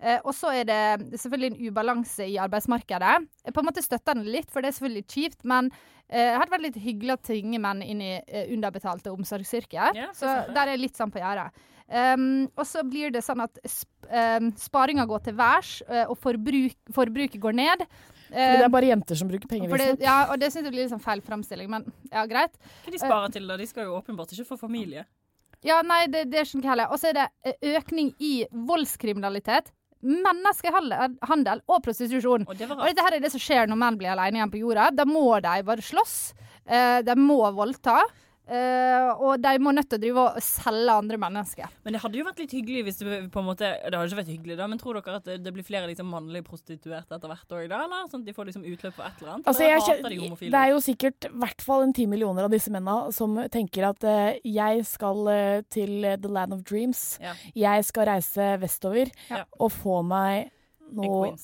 [0.00, 3.28] Eh, og så er det selvfølgelig en ubalanse i arbeidsmarkedet.
[3.44, 5.70] Jeg på en måte støtter den litt, for det er selvfølgelig kjipt, men
[6.08, 9.94] eh, det hadde vært litt hyggelig å tvinge menn inn i eh, underbetalte omsorgsyrker.
[9.96, 11.52] Ja, så der er jeg litt sånn på gjerdet.
[11.84, 16.16] Um, og så blir det sånn at sp um, sparinga går til værs, eh, og
[16.20, 17.84] forbruk, forbruket går ned.
[18.34, 20.82] Fordi det er bare jenter som bruker penger, det, ja, og det syns jeg blir
[20.82, 22.56] litt sånn feil framstilling, men ja, greit.
[22.84, 23.58] Hva de sparer til, da?
[23.60, 25.04] De skal jo åpenbart ikke få familie.
[25.64, 26.92] Ja, nei, det, det skjønner ikke jeg heller.
[26.92, 28.34] Og så er det eh, økning i
[28.68, 29.70] voldskriminalitet.
[30.04, 32.44] Menneskehandel og prostitusjon.
[32.44, 34.60] Og det Og dette her er det som skjer når menn blir alene igjen på
[34.60, 34.90] jorda.
[34.92, 36.18] Da må de bare slåss.
[36.68, 38.02] Eh, de må voldta.
[38.48, 41.70] Eh, og de må nødt til å drive og selge andre mennesker.
[41.86, 44.20] Men det hadde jo vært litt hyggelig hvis du på en måte Det hadde ikke
[44.20, 47.32] vært hyggelig, da, men tror dere at det, det blir flere liksom mannlige prostituerte etter
[47.32, 47.82] hvert òg, da?
[47.86, 49.50] Eller sånn at de får liksom utløp for et eller annet?
[49.50, 52.72] Altså, jeg, de det er jo sikkert i hvert fall en ti millioner av disse
[52.74, 57.16] mennene som tenker at uh, jeg skal uh, til the land of dreams.
[57.22, 57.34] Ja.
[57.56, 59.44] Jeg skal reise vestover Ja.
[59.58, 60.50] og få meg
[60.94, 61.34] noe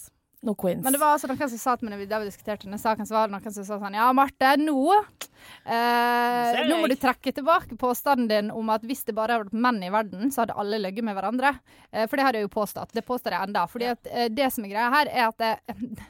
[0.41, 0.81] Noe queens.
[0.85, 3.13] Men det var altså noen som sa til meg da vi diskuterte denne saken, så
[3.13, 7.77] var det noen som sa sånn Ja, Marte, nå eh, Nå må du trekke tilbake
[7.81, 10.81] påstanden din om at hvis det bare hadde vært menn i verden, så hadde alle
[10.81, 11.53] løyet med hverandre.
[11.93, 12.95] Eh, for det har jeg jo påstått.
[12.97, 13.67] Det påstår jeg enda.
[13.69, 16.09] Fordi at eh, det som er greia her, er at det,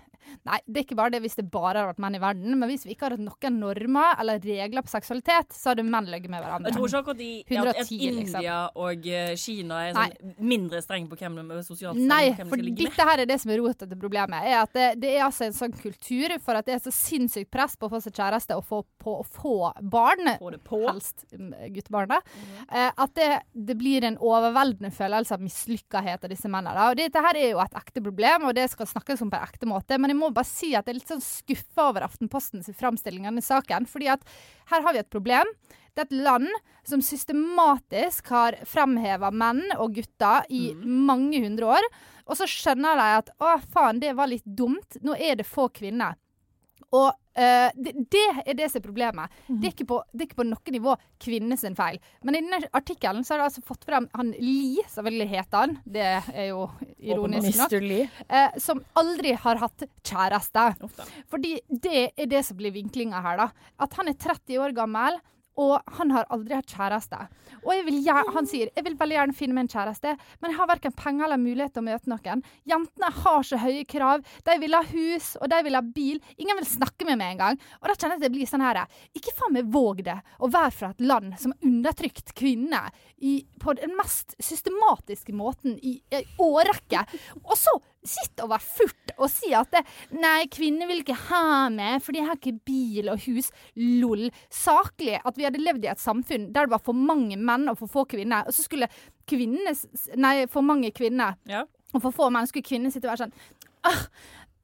[0.49, 2.71] Nei, det er ikke bare det hvis det bare hadde vært menn i verden, men
[2.71, 6.29] hvis vi ikke hadde hatt noen normer eller regler på seksualitet, så hadde menn løyet
[6.31, 6.71] med hverandre.
[6.71, 8.49] Jeg tror ikke akkurat i, at, at India liksom.
[8.85, 12.51] Og eh, Kina er sånn mindre strenge på hvem de er sosialt Nei, hvem de
[12.51, 14.47] for dette her er det som er rotet til problemet.
[14.47, 17.51] Er at det, det er altså en sånn kultur for at det er så sinnssykt
[17.53, 19.57] press på å få seg kjæreste og få, på å få
[19.93, 20.35] barn,
[20.71, 22.31] helst mm, guttebarnet,
[22.71, 26.91] eh, at det, det blir en overveldende følelse av mislykkethet av disse mennene.
[26.91, 29.49] Og dette her er jo et ekte problem, og det skal snakkes om på en
[29.49, 29.99] ekte måte.
[30.01, 33.35] Men jeg må bare si at jeg er litt sånn skuffa over Aftenpostens framstilling av
[33.35, 33.89] denne saken.
[33.91, 34.25] fordi at
[34.71, 35.49] her har vi et problem.
[35.95, 36.49] Det er et land
[36.87, 41.89] som systematisk har fremheva menn og gutter i mange hundre år.
[42.31, 45.01] Og så skjønner de at å, faen, det var litt dumt.
[45.03, 46.15] Nå er det få kvinner.
[46.95, 49.37] Og eh, det, det er det som er problemet.
[49.49, 52.01] Det, er ikke på, det er ikke på noe nivå kvinnes feil.
[52.27, 55.77] Men i denne artikkelen så har de altså fått frem han Lee, selvfølgelig heter han.
[55.85, 56.67] Det er jo
[56.99, 57.77] ironisk nok.
[58.29, 60.69] Eh, som aldri har hatt kjæreste.
[61.31, 63.51] Fordi det er det som blir vinklinga her, da.
[63.81, 65.21] At han er 30 år gammel.
[65.61, 67.19] Og han har aldri hatt kjæreste.
[67.61, 70.71] Og vil han sier jeg vil veldig gjerne finne meg en kjæreste, men jeg har
[70.71, 72.45] verken penger eller mulighet til å møte noen.
[72.69, 74.25] Jentene har så høye krav.
[74.47, 76.21] De vil ha hus, og de vil ha bil.
[76.41, 77.61] Ingen vil snakke med meg engang.
[77.81, 78.83] Og da kjenner jeg at det blir sånn her
[79.17, 82.89] Ikke faen meg våg det å være fra et land som har undertrykt kvinner
[83.21, 87.05] i, på den mest systematiske måten i en årrekke.
[87.45, 87.75] Og så
[88.07, 89.83] sitte og være furt og si at det,
[90.17, 93.51] nei, kvinner vil ikke ha meg, for de har ikke bil og hus.
[93.77, 94.29] Lol.
[94.53, 97.79] Saklig at vi hadde levd i et samfunn der det var for mange menn og
[97.81, 98.91] for få kvinner, og så skulle
[99.31, 99.75] kvinnene
[100.19, 101.37] Nei, for mange kvinner
[101.95, 103.35] og for få menn skulle kvinner sitte og være sånn
[103.89, 104.03] ah,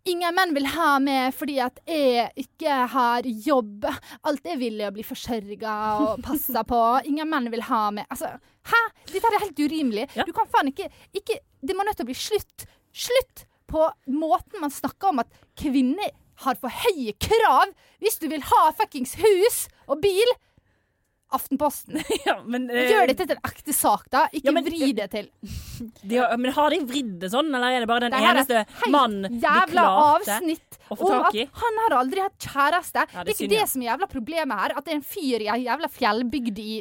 [0.07, 3.89] Ingen menn vil ha meg fordi at jeg ikke har jobb.
[4.29, 5.73] Alt jeg vil er å bli forsørga
[6.05, 6.79] og passa på.
[7.11, 8.07] Ingen menn vil ha meg.
[8.15, 8.31] Altså,
[8.71, 8.83] hæ?
[9.11, 10.07] Dette er helt urimelig.
[10.15, 12.69] Du kan faen ikke, ikke Det må nødt til å bli slutt.
[12.95, 16.13] Slutt på måten man snakker om at kvinner
[16.45, 17.73] har for høye krav
[18.05, 20.37] hvis du vil ha fuckings hus og bil.
[21.35, 21.99] Aftenposten.
[22.27, 24.27] Ja, men, eh, Gjør dette til en ekte sak, da.
[24.31, 25.27] Ikke Ja, men- vri det til
[26.09, 28.63] De har, men har de vridd det sånn, eller er det bare den Det eneste
[28.85, 33.07] helt de klarte avsnitt å få om at han har aldri hatt kjæreste.
[33.13, 34.77] Ja, det, det er ikke det som er jævla problemet her.
[34.79, 36.77] At det er en fyr i ei jævla fjellbygd i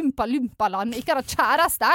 [0.00, 1.92] Umpa-Lumpa-land ikke har hatt kjæreste.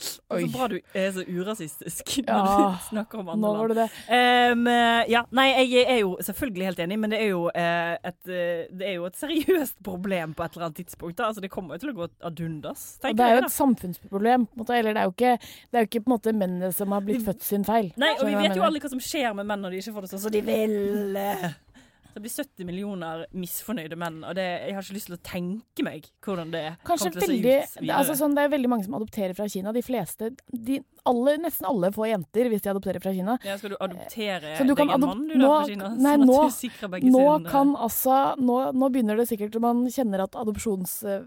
[0.00, 3.74] Så bra du er så urasistisk når Ja, du snakker om andre land.
[3.76, 3.86] det.
[4.16, 7.94] Em, eh, ja, nei, jeg er jo selvfølgelig helt enig, men det er jo, uh,
[8.10, 11.18] et, eh, det er jo et seriøst problem på et eller annet tidspunkt.
[11.18, 11.28] Da.
[11.30, 12.86] Altså, det kommer jo til å gå ad undas.
[13.04, 14.46] Det er jo et samfunnsproblem.
[14.46, 14.78] på måte.
[14.78, 15.34] Eller det er jo ikke,
[15.70, 17.92] det er jo ikke på en måte mennene som har blitt født sin feil.
[18.00, 20.06] Nei, og vi vet jo aldri hva som skjer med menn når de ikke får
[20.06, 20.78] det sånn som de vil.
[22.14, 25.84] Det blir 70 millioner misfornøyde menn, og det, jeg har ikke lyst til å tenke
[25.86, 28.84] meg hvordan det Kanskje kommer til å se ut altså sånn, Det er veldig mange
[28.84, 29.72] som adopterer fra Kina.
[29.72, 33.38] De fleste, de, alle, Nesten alle får jenter hvis de adopterer fra Kina.
[33.46, 35.88] ja, skal du adoptere Så du deg en adop- mann, du, da, fra Kina?
[35.94, 39.28] nei, sånn at nå, du sikrer begge nå sine- kan altså nå, nå begynner det
[39.30, 41.22] sikkert Man kjenner at eh,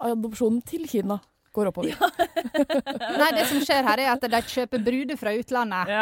[0.00, 1.20] adopsjonen til Kina
[1.58, 1.94] går oppover.
[3.20, 5.92] Nei, det som skjer her, er at de kjøper bruder fra utlandet.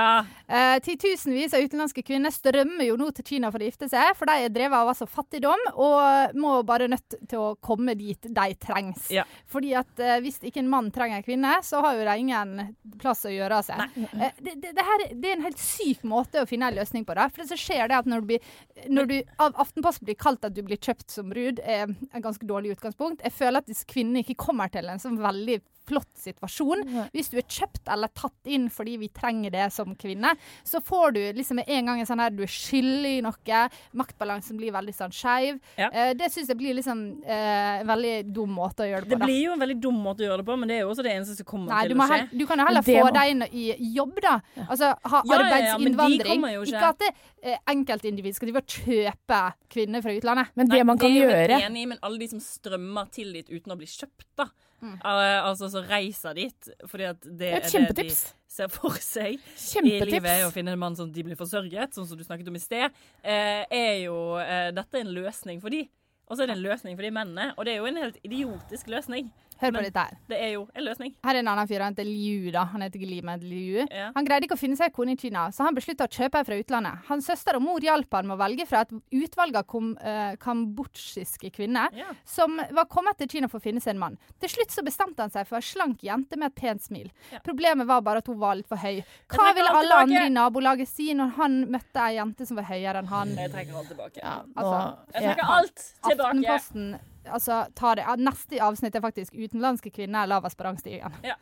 [0.47, 4.31] Eh, titusenvis av utenlandske kvinner strømmer jo nå til Kina for å gifte seg, for
[4.31, 8.47] de er drevet av altså fattigdom og må bare nødt til å komme dit de
[8.63, 9.09] trengs.
[9.51, 12.55] Fordi at eh, hvis ikke en mann trenger en kvinne, så har jo de ingen
[13.01, 13.97] plass å gjøre av seg.
[13.97, 17.07] Eh, det, det, det, her, det er en helt syk måte å finne en løsning
[17.09, 17.29] på det.
[17.33, 18.55] For det som skjer, det at når du, blir,
[18.93, 22.47] når du av Aftenposten blir kalt at du blir kjøpt som brud, er et ganske
[22.49, 23.25] dårlig utgangspunkt.
[23.25, 26.81] Jeg føler at disse kvinnene ikke kommer til en sånn veldig flott situasjon.
[27.15, 30.33] Hvis du er kjøpt eller tatt inn fordi vi trenger det som kvinne,
[30.67, 33.61] så får du liksom en gang en sånn her du er skyldig i noe.
[33.95, 35.61] Maktbalansen blir veldig sånn skeiv.
[35.79, 35.87] Ja.
[35.95, 39.15] Eh, det syns jeg blir liksom eh, en veldig dum måte å gjøre det Det
[39.15, 39.23] på.
[39.23, 39.29] da.
[39.31, 41.07] blir jo en veldig dum måte å gjøre det på, men det er jo også
[41.07, 42.21] det eneste som kommer Nei, til å skje.
[42.35, 44.35] du kan jo heller få må- deg inn i jobb, da.
[44.67, 46.47] Altså ha Ja, ja, ja, men de arbeidsinnvandring.
[46.51, 46.67] ikke.
[46.67, 47.15] ikke at det,
[47.47, 50.51] eh, enkeltindivid skal drive og kjøpe kvinner fra utlandet.
[50.57, 53.09] Men det man kan det er jeg jo gjøre enig men alle de som strømmer
[53.13, 54.51] til dit uten å bli kjøpt, da.
[54.81, 54.97] Mm.
[55.03, 58.17] Altså så reiser dit fordi at det Et er det de
[58.57, 59.39] ser for seg
[59.81, 62.59] i livet, å finne en mann som de blir forsørget, sånn som du snakket om
[62.59, 65.87] i sted, eh, er jo eh, Dette er en løsning for de.
[66.27, 68.17] Og så er det en løsning for de mennene, og det er jo en helt
[68.27, 69.29] idiotisk løsning.
[69.61, 70.17] Hør på Men dette her.
[70.29, 71.15] Det er jo en løsning.
[71.25, 72.65] Her er en annen fyr, han heter Liu, da.
[72.75, 73.87] Han heter ikke Li, men Liu.
[73.91, 74.11] Ja.
[74.15, 76.45] Han greide ikke å finne seg kone i Kina, så han beslutta å kjøpe ei
[76.45, 77.07] fra utlandet.
[77.09, 80.37] Hans søster og mor hjalp han med å velge fra et utvalg av kom, eh,
[80.37, 82.07] kambodsjiske kvinner Ja.
[82.25, 84.19] som var kommet til Kina for å finne seg en mann.
[84.41, 87.11] Til slutt så bestemte han seg for ei slank jente med et pent smil.
[87.33, 87.39] Ja.
[87.41, 89.03] Problemet var bare at hun var litt for høy.
[89.29, 90.03] Hva ville alle tilbake.
[90.03, 93.29] andre i nabolaget si når han møtte ei jente som var høyere enn han?
[93.37, 94.21] Jeg trekker alt tilbake.
[94.23, 96.45] Altså, Jeg jeg, trekker alt tilbake.
[96.45, 98.05] Aftenposten altså, ta det.
[98.19, 101.13] Neste avsnitt er faktisk 'Utenlandske kvinner lav rangstigen'.
[101.25, 101.35] Ja.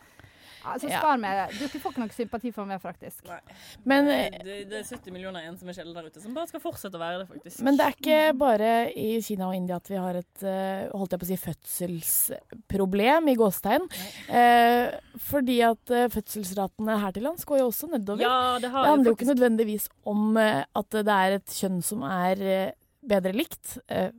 [0.65, 0.99] Altså, Ja.
[0.99, 1.51] spar meg.
[1.59, 3.27] Dere får ikke noe sympati for meg, faktisk.
[3.29, 3.39] Nei.
[3.85, 6.97] men, Det, det, det er 70 millioner ensomme sjeler der ute som bare skal fortsette
[6.97, 7.61] å være det, faktisk.
[7.63, 11.11] men det er ikke bare i Kina og India at vi har et eh, holdt
[11.13, 13.85] jeg på å si, fødselsproblem, i gåstegn.
[14.29, 18.25] Eh, fordi at eh, fødselsratene her til lands går jo også nedover.
[18.25, 21.47] Ja, det har Det handler jo faktisk- ikke nødvendigvis om eh, at det er et
[21.47, 22.73] kjønn som er eh,
[23.07, 23.79] bedre likt.
[23.89, 24.11] eh,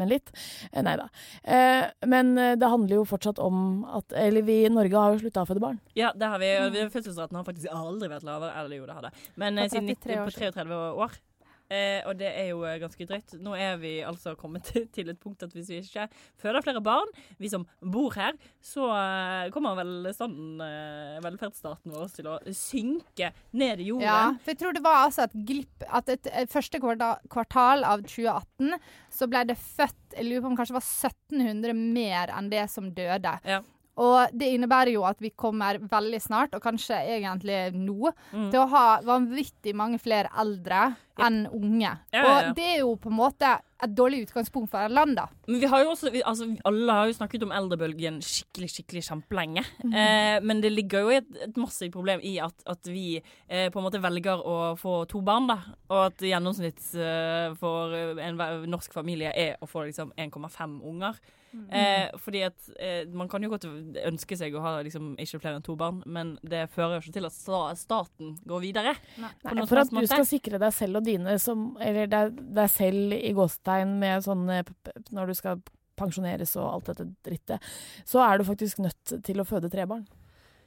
[0.00, 0.32] Men litt.
[0.72, 1.08] Eh, Nei da.
[1.42, 5.22] Eh, Men eh, det handler jo fortsatt om at Eller vi i Norge har jo
[5.22, 5.78] slutta å føde barn.
[5.98, 6.50] Ja, det har vi.
[6.74, 8.54] vi Fødselsraten har faktisk aldri vært lavere.
[8.64, 9.14] Eller jo, det har det.
[9.40, 11.22] Men siden 33 år 19, på 33 år.
[11.74, 13.36] Eh, og det er jo eh, ganske drøyt.
[13.42, 16.06] Nå er vi altså kommet til, et punkt at hvis vi ikke
[16.40, 17.10] føder flere barn,
[17.40, 23.82] vi som bor her, så eh, kommer velstanden, eh, velferdsstaten vår til å synke ned
[23.82, 24.06] i jorden.
[24.06, 28.04] Ja, for jeg tror det var altså et glipp At et, et første kvartal av
[28.04, 28.76] 2018
[29.12, 32.64] så ble det født Jeg lurer på om kanskje det var 1700 mer enn det
[32.72, 33.34] som døde.
[33.46, 33.60] Ja.
[33.96, 38.50] Og det innebærer jo at vi kommer veldig snart, og kanskje egentlig nå, Mm.
[38.50, 41.92] til å ha vanvittig mange flere eldre enn unge.
[42.10, 42.48] Ja, ja, ja.
[42.50, 43.52] Og det er jo på en måte
[43.84, 45.28] et dårlig utgangspunkt for et land, da.
[45.46, 49.02] Men vi har jo også, vi, altså, alle har jo snakket om eldrebølgen skikkelig skikkelig
[49.06, 49.62] kjempelenge.
[49.94, 53.78] Eh, men det ligger jo et, et massivt problem i at, at vi eh, på
[53.78, 55.46] en måte velger å få to barn.
[55.46, 55.58] da.
[55.90, 61.14] Og at gjennomsnitt eh, for en norsk familie er å få liksom 1,5 unger.
[61.74, 65.58] Eh, fordi at eh, Man kan jo godt ønske seg å ha liksom, ikke flere
[65.58, 68.94] enn to barn, men det fører jo ikke til at staten går videre.
[69.22, 69.30] Nei.
[69.46, 73.16] Nei, for at du skal sikre deg selv og dine, som, eller deg, deg selv
[73.16, 75.62] i gåstegn med sånn Når du skal
[75.98, 77.74] pensjoneres og alt dette drittet,
[78.08, 80.06] så er du faktisk nødt til å føde tre barn.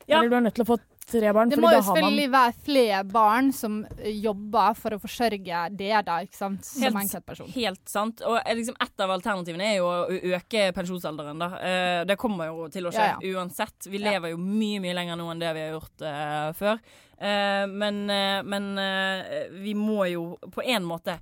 [0.08, 0.22] Ja.
[0.22, 2.54] Eller du er nødt til å få tre barn, Det må jo man selvfølgelig være
[2.66, 7.50] flere barn som jobber for å forsørge det, da, ikke sant, som Helt- enkeltperson.
[7.56, 8.22] Helt sant.
[8.28, 11.40] Og eh, liksom et av alternativene er jo å øke pensjonsalderen.
[11.40, 11.50] Da.
[11.64, 13.88] Eh, det kommer jo til å skje Ja, uansett.
[13.88, 14.12] Vi Ja.
[14.12, 16.80] lever jo mye mye lenger nå enn det vi har gjort eh, før.
[17.20, 21.20] Eh, men eh, men eh, vi må jo på en måte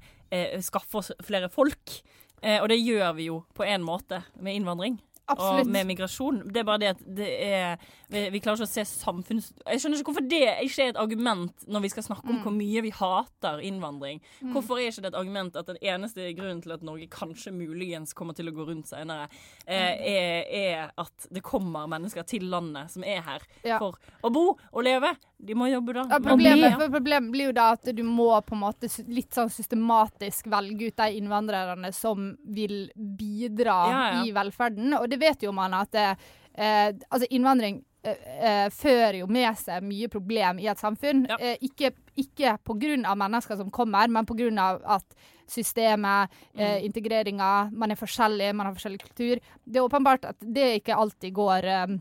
[0.65, 2.01] skaffe oss flere folk.
[2.43, 4.97] Eh, og det gjør vi jo på en måte med innvandring.
[5.27, 5.65] Absolutt.
[5.65, 6.41] Og med migrasjon.
[6.53, 7.77] Det er bare det at det er
[8.11, 9.47] Vi, klarer ikke å se samfunns...
[9.65, 12.41] Jeg skjønner ikke hvorfor det ikke er et argument når vi skal snakke om Mm.
[12.43, 14.21] hvor mye vi hater innvandring.
[14.43, 14.51] Mm.
[14.53, 18.13] Hvorfor er ikke det et argument at den eneste grunnen til at Norge kanskje muligens
[18.13, 19.25] kommer til å gå rundt senere,
[19.65, 23.79] eh, er, er at det kommer mennesker til landet som er her Ja.
[23.79, 25.15] for å bo og leve.
[25.45, 26.05] De må jobbe, da.
[26.09, 30.47] Ja, problemet, problemet blir jo da at du må på en måte litt sånn systematisk
[30.47, 34.23] velge ut de innvandrerne som vil bidra ja.
[34.23, 34.93] i velferden.
[34.99, 36.07] Og det vet jo man at det,
[36.53, 41.25] eh, altså innvandring eh, eh, fører jo med seg mye problem i et samfunn.
[41.39, 42.57] Eh, ikke, ikke
[43.05, 44.25] av mennesker som kommer, men
[44.61, 45.15] av at
[45.47, 46.85] systemet, eh, Mm.
[46.85, 49.39] integreringa, man er forskjellig, man har forskjellig kultur.
[49.65, 51.97] Det er åpenbart at det ikke alltid går eh,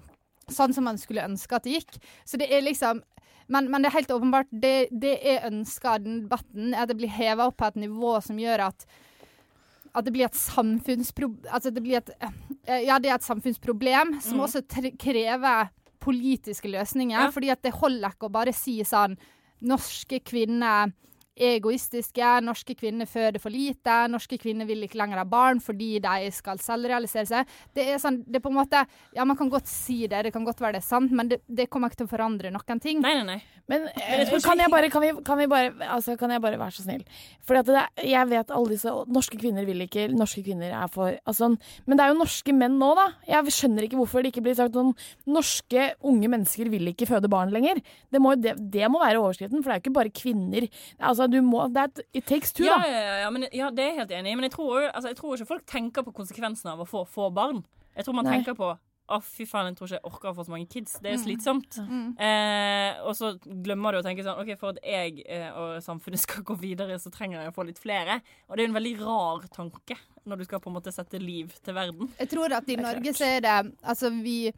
[0.48, 1.98] sånn som man skulle ønske at det gikk.
[2.24, 3.02] Så det er liksom
[3.46, 6.88] men, men det er helt åpenbart, det, det jeg ønsker av den debatten, er at
[6.88, 8.86] det blir heva opp på et nivå som gjør at
[9.94, 14.20] at det blir et samfunnsproblem Altså det blir et eh, Ja, det er et samfunnsproblem
[14.20, 14.44] som Mm.
[14.46, 14.62] også
[14.98, 15.68] krever
[16.00, 17.18] politiske løsninger.
[17.18, 17.30] Ja.
[17.30, 19.16] Fordi at det holder ikke å bare si sånn
[19.62, 20.92] Norske kvinner
[21.36, 22.28] egoistiske.
[22.44, 23.96] Norske kvinner føder for lite.
[24.10, 27.56] Norske kvinner vil ikke lenger ha barn fordi de skal selvrealisere seg.
[27.74, 30.32] Det er sånn, det er på en måte Ja, man kan godt si det, det
[30.34, 32.80] kan godt være det er sant, men det, det kommer ikke til å forandre noen
[32.82, 33.02] ting.
[33.04, 33.62] Nei, nei, nei.
[33.70, 36.76] Men eh, kan jeg bare, kan vi, kan vi bare, altså, kan jeg bare være
[36.76, 37.04] så snill?
[37.46, 41.14] For at det, jeg vet alle disse Norske kvinner vil ikke, norske kvinner er for
[41.24, 41.50] altså,
[41.88, 43.06] Men det er jo norske menn nå, da.
[43.28, 44.92] Jeg skjønner ikke hvorfor det ikke blir sagt sånn
[45.30, 47.80] Norske unge mennesker vil ikke føde barn lenger.
[48.12, 50.68] Det må, det, det må være overskriften, for det er jo ikke bare kvinner.
[51.00, 52.86] Altså, du må, det er et, takes two, Ja, da.
[52.88, 54.34] ja, ja, ja, men, ja, det er jeg helt enig i.
[54.40, 57.30] Men jeg tror, altså, jeg tror ikke folk tenker på konsekvensene av å få få
[57.34, 57.64] barn.
[57.96, 58.38] Jeg tror man Nei.
[58.38, 58.72] tenker på
[59.04, 60.94] å, fy faen, jeg tror ikke jeg orker å få så mange kids.
[61.04, 61.24] Det er Mm.
[61.26, 61.76] slitsomt.
[61.76, 62.06] Mm.
[62.18, 66.18] Eh, og så glemmer du å tenke sånn OK, for at jeg eh, og samfunnet
[66.24, 68.20] skal gå videre, så trenger jeg å få litt flere.
[68.48, 71.20] Og det er jo en veldig rar tanke når du skal på en måte sette
[71.20, 72.08] liv til verden.
[72.18, 74.50] Jeg tror at i Norge så er det Altså, vi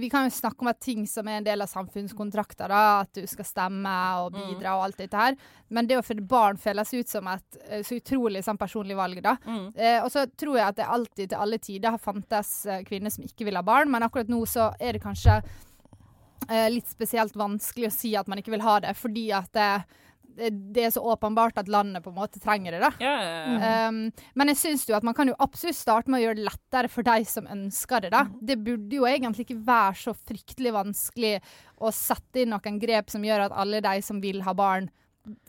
[0.00, 3.10] vi kan jo snakke om at ting som er en del av samfunnskontrakter, da, at
[3.16, 5.36] du skal stemme og bidra og alt dette her.
[5.68, 9.20] Men det å føde barn føles ut som et eh, så utrolig sånn, personlig valg,
[9.24, 9.36] da.
[9.76, 13.12] Eh, og så tror jeg at det alltid til alle tider har fantes eh, kvinner
[13.12, 15.40] som ikke vil ha barn, men akkurat nå så er det kanskje
[16.48, 19.70] eh, litt spesielt vanskelig å si at man ikke vil ha det, fordi at det,
[20.36, 22.90] det, er så åpenbart at landet på en måte trenger det, da.
[23.88, 24.00] Um,
[24.34, 26.90] men jeg syns jo at man kan jo absolutt starte med å gjøre det lettere
[26.90, 28.24] for de som ønsker det, da.
[28.42, 31.34] Det burde jo egentlig ikke være så fryktelig vanskelig
[31.84, 34.90] å sette inn noen grep som gjør at alle de som vil ha barn,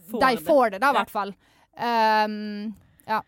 [0.09, 0.43] Får de det.
[0.45, 1.01] får det, da, i Ja.
[1.01, 1.35] hvert fall.
[1.75, 2.75] Um,
[3.07, 3.21] ja.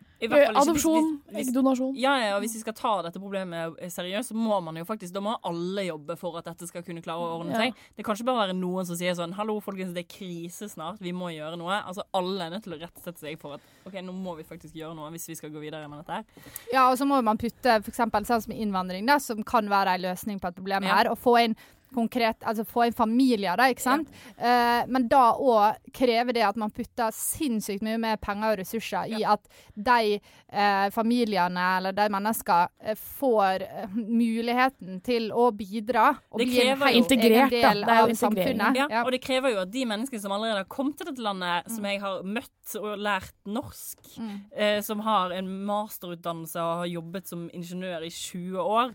[0.58, 1.92] Adopsjon, eggdonasjon.
[2.02, 5.13] Ja, ja, og hvis vi skal ta dette problemet seriøst, så må man jo faktisk
[5.13, 7.60] Da må alle jobbe for at dette skal kunne klare å ordne Ja.
[7.68, 7.76] seg.
[7.96, 10.98] Det kan ikke bare være noen som sier sånn Hallo, folkens, det er krise snart,
[11.00, 11.84] vi må gjøre noe.
[11.86, 14.74] Altså, alle er nødt til å rettsette seg for at OK, nå må vi faktisk
[14.74, 16.26] gjøre noe hvis vi skal gå videre med dette her.
[16.74, 20.02] Ja, og så må man putte eksempel sånn som innvandring, da, som kan være en
[20.02, 20.96] løsning på et problem Ja.
[20.96, 21.12] her.
[21.12, 21.56] Og få inn
[21.93, 24.10] konkret, altså få en familie, da, ikke sant.
[24.38, 29.13] Eh, men da òg krever det at man putter sinnssykt mye mer penger og ressurser
[29.17, 33.63] i at de uh, familiene eller de menneskene eh, får
[33.95, 37.71] muligheten til å bidra og Det bli en helt Integrert, da.
[37.71, 38.80] del Det er av samfunnet.
[38.82, 41.69] Ja, Og det krever jo at de menneskene som allerede har kommet til dette landet,
[41.71, 44.38] som jeg har møtt og lært norsk, Mm.
[44.58, 48.93] uh, som har en masterutdannelse og har jobbet som ingeniør i 20 år,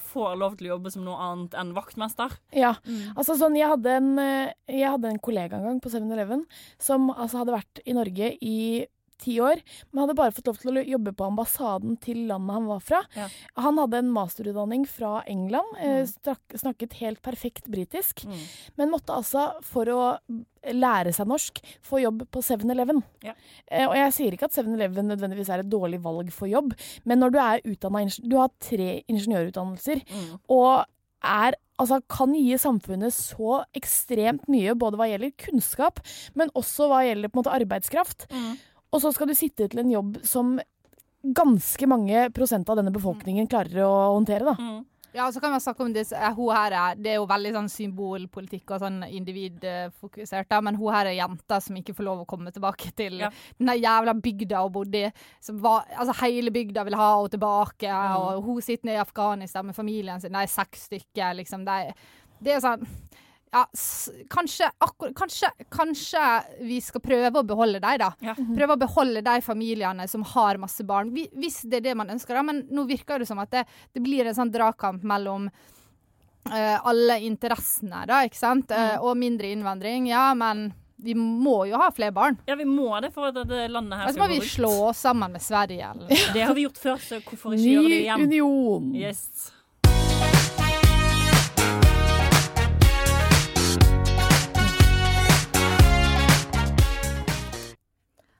[0.00, 2.25] får lov til å jobbe som noe annet enn vaktmester.
[2.52, 2.74] Ja.
[2.86, 3.14] Mm.
[3.16, 6.44] Altså sånn, jeg hadde en, eh, jeg hadde en kollega en gang på 7-Eleven
[6.78, 8.86] som altså hadde vært i Norge i
[9.18, 9.62] ti år,
[9.92, 12.98] men hadde bare fått lov til å jobbe på ambassaden til landet han var fra.
[13.16, 13.28] Ja.
[13.64, 16.36] Han hadde en masterutdanning fra England, eh, Mm.
[16.52, 18.26] snakket helt perfekt britisk,
[18.76, 20.18] men måtte altså, for å
[20.68, 23.02] lære seg norsk, få jobb på 7-Eleven.
[23.24, 23.32] Ja.
[23.70, 26.74] Eh, og jeg sier ikke at 7-Eleven nødvendigvis er et dårlig valg for jobb,
[27.06, 30.38] men når du er ingeniør- du har tre ingeniørutdannelser, Mm.
[30.50, 30.84] og
[31.24, 36.00] er Altså, kan gi samfunnet så ekstremt mye, både hva gjelder kunnskap,
[36.32, 38.24] men også hva gjelder på en måte arbeidskraft.
[38.32, 38.54] Mm.
[38.96, 40.54] Og så skal du sitte til en jobb som
[41.36, 44.56] ganske mange prosent av denne befolkningen klarer å håndtere, da.
[44.56, 44.80] Mm.
[45.16, 47.52] Ja, så kan man snakke om det, eh, hun her er, det er jo veldig
[47.54, 52.22] sånn symbolpolitikk og sånn individfokusert, da, men hun her er jenta som ikke får lov
[52.24, 53.30] å komme tilbake til Ja.
[53.58, 55.12] den jævla bygda hun bodde i.
[55.40, 58.16] Som var, altså hele bygda vil ha henne tilbake, Mm.
[58.16, 61.64] og hun sitter nede i Afghanistan med familien sin, de er seks stykker, liksom.
[61.64, 61.92] De,
[62.42, 62.86] det er sånn
[63.52, 64.68] ja, s kanskje,
[65.14, 66.22] kanskje, kanskje
[66.66, 68.10] vi skal prøve å beholde dem, da.
[68.20, 68.34] Ja.
[68.34, 72.08] Prøve å beholde de familiene som har masse barn, Vi- hvis det er det man
[72.10, 72.34] ønsker.
[72.34, 75.48] da, Men nå virker det som at det, det blir en sånn dragkamp mellom
[76.50, 78.70] uh, alle interessene, da, ikke sant?
[78.70, 80.06] Eh, og mindre innvandring.
[80.08, 82.38] Ja, men vi må jo ha flere barn.
[82.46, 84.38] Ja, vi må det for at det landet her skal Og så skal må vi
[84.38, 85.90] gå slå oss sammen med Sverige.
[85.90, 86.08] Eller?
[86.32, 88.28] Det har vi gjort før, så hvorfor ikke gjøre det igjen?
[88.30, 88.94] Ny union.
[88.94, 89.52] Yes.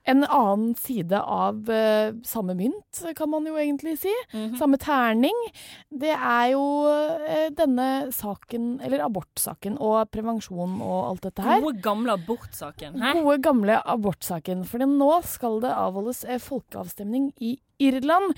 [0.06, 4.12] En annen side av uh, samme mynt, kan man jo egentlig si.
[4.32, 4.54] Mhm.
[4.60, 5.34] Samme terning.
[5.90, 11.60] Det er jo uh, denne saken, eller abortsaken, og prevensjon og alt dette her.
[11.64, 12.98] Gode, gamle abortsaken.
[13.02, 13.12] Hæ?
[13.20, 14.64] Gode, gamle abortsaken.
[14.68, 18.32] For nå skal det avholdes uh, folkeavstemning i Irland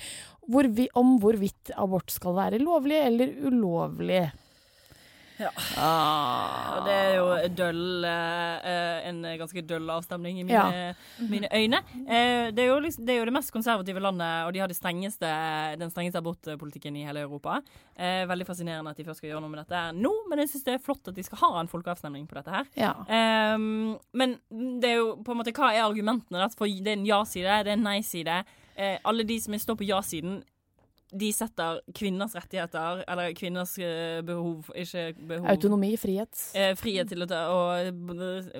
[0.49, 4.23] hvor vi, om hvorvidt abort skal være lovlig eller ulovlig.
[5.39, 5.49] Ja.
[6.75, 10.93] Og det er jo døll, eh, en ganske døll avstemning i mine, Ja.
[11.29, 11.79] mine øyne.
[12.07, 14.77] Eh, det, er liksom, det er jo det mest konservative landet, og de har de
[14.77, 15.29] strengeste,
[15.79, 17.61] den strengeste abortpolitikken i hele Europa.
[17.97, 20.63] Eh, veldig fascinerende at de først skal gjøre noe med dette nå, men jeg syns
[20.67, 22.65] det er flott at de skal ha en folkeavstemning på dette her.
[22.75, 22.93] Ja.
[23.07, 24.37] Ehm, men
[24.81, 26.45] det er jo på en måte Hva er argumentene?
[26.55, 28.43] For det er en ja-side, det er en nei-side.
[28.77, 30.43] Eh, alle de som står på ja-siden,
[31.11, 36.43] de setter kvinners rettigheter, eller kvinners eh, behov Ikke behov Autonomi, frihet.
[36.53, 37.93] eh, frihet til å ta og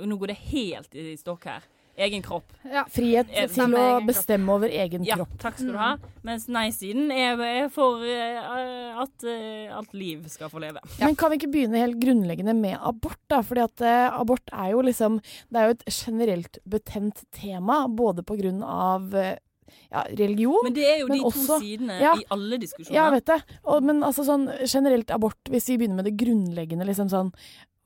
[0.08, 1.68] Nå går det helt i stokk her.
[2.00, 2.54] egen kropp.
[2.64, 2.86] Ja.
[2.88, 4.56] Frihet Eh, til å bestemme kropp.
[4.56, 5.34] over egen Ja, kropp.
[5.38, 5.98] takk skal du ha.
[6.24, 10.80] Mens nei-siden er, er for uh, at uh, alt liv skal få leve.
[11.02, 13.42] Men kan vi ikke begynne helt grunnleggende med abort, da?
[13.44, 15.20] Fordi at uh, abort er jo liksom
[15.52, 19.12] Det er jo et generelt betent tema, både på grunn av
[19.70, 22.96] ja, religion Men det er jo de to sidene ja, i alle diskusjoner.
[22.96, 23.40] Ja, vet det.
[23.64, 27.34] Og, men altså sånn generelt abort, hvis vi begynner med det grunnleggende, liksom sånn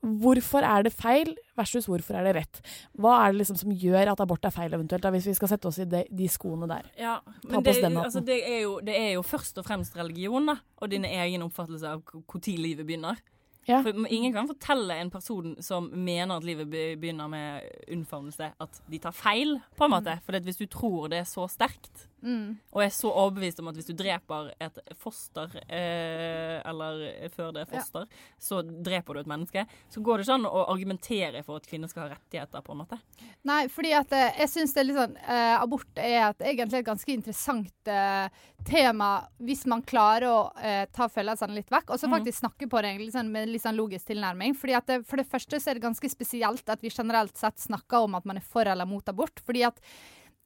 [0.04, 2.58] Hvorfor er det feil versus hvorfor er det rett?
[3.00, 5.48] Hva er det liksom som gjør at abort er feil, eventuelt, da, hvis vi skal
[5.54, 6.90] sette oss i de, de skoene der?
[7.00, 7.14] Ja,
[7.48, 10.58] men det, altså, det, er jo, det er jo først og fremst religion, da.
[10.84, 13.22] Og din egen oppfattelse av når livet begynner.
[13.68, 13.80] Ja.
[13.84, 19.00] For ingen kan fortelle en person som mener at livet begynner med unnfavnelse, at de
[19.00, 20.18] tar feil, på en måte.
[20.26, 22.56] For hvis du tror det er så sterkt, Mm.
[22.72, 27.64] og er så overbevist om at hvis du dreper et foster, eh, eller før det
[27.64, 28.08] er foster,
[28.40, 31.92] så dreper du et menneske, så går det ikke an å argumentere for at kvinner
[31.92, 32.98] skal ha rettigheter, på en måte.
[33.46, 36.82] Nei, fordi at eh, jeg syns det er litt sånn eh, Abort er et, egentlig
[36.82, 39.12] et ganske interessant eh, tema
[39.44, 42.80] hvis man klarer å eh, ta følelsene litt vekk, og så faktisk faktisk snakke på
[42.80, 44.54] det egentlig sånn, med litt sånn logisk tilnærming.
[44.56, 47.58] Fordi at det, For det første så er det ganske spesielt at vi generelt sett
[47.60, 49.40] snakker om at man er for eller mot abort.
[49.44, 49.80] fordi at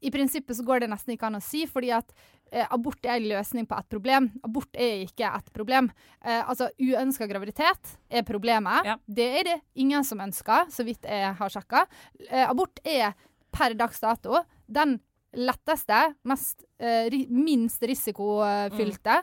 [0.00, 2.12] i prinsippet så går det nesten ikke an å si, fordi at
[2.52, 4.30] eh, abort er en løsning på et problem.
[4.46, 5.90] Abort er ikke et problem.
[6.22, 8.86] Eh, altså, uønska graviditet er problemet.
[9.06, 11.84] Det er det ingen som ønsker, så vidt jeg har sjekka.
[12.28, 13.16] Eh, abort er
[13.54, 14.98] per dags dato den
[15.38, 19.20] letteste, mest, eh, minst risikofylte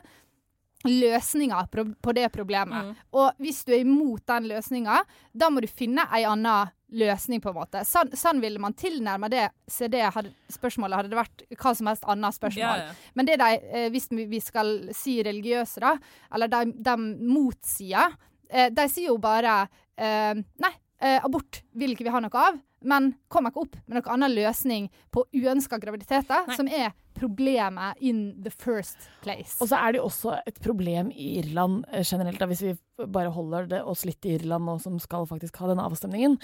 [0.84, 2.96] løsninga på, det problemet.
[3.16, 5.00] Og hvis du er imot den løsninga,
[5.32, 6.66] da må du finne ei anna
[6.96, 7.82] løsning, på en måte.
[7.86, 11.90] Sånn, sånn ville man tilnærme det så det hadde, spørsmålet hadde det vært hva som
[11.90, 12.62] helst annet spørsmål.
[12.62, 13.12] Ja, ja.
[13.18, 15.96] Men det de, eh, hvis vi skal si religiøse, da,
[16.36, 16.96] eller de, de
[17.26, 18.14] motsier,
[18.50, 19.64] eh, de sier jo bare
[19.96, 20.74] eh, Nei,
[21.20, 22.54] abort vil ikke vi ha noe av,
[22.86, 28.42] men kom ikke opp med noen annen løsning på uønska graviditeter, som er problemet in
[28.44, 29.56] the first place.
[29.64, 32.74] Og så er det jo også et problem i Irland eh, generelt, da, hvis vi
[33.06, 36.36] bare holder det oss litt i Irland nå som skal faktisk ha denne avstemningen.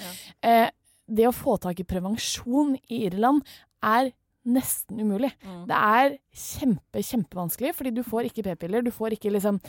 [0.43, 0.69] Eh,
[1.13, 3.45] det å få tak i prevensjon i Irland
[3.85, 4.13] er
[4.43, 5.31] nesten umulig.
[5.69, 8.83] Det er kjempe, kjempevanskelig, fordi du får ikke p-piller.
[8.83, 9.61] Du får ikke liksom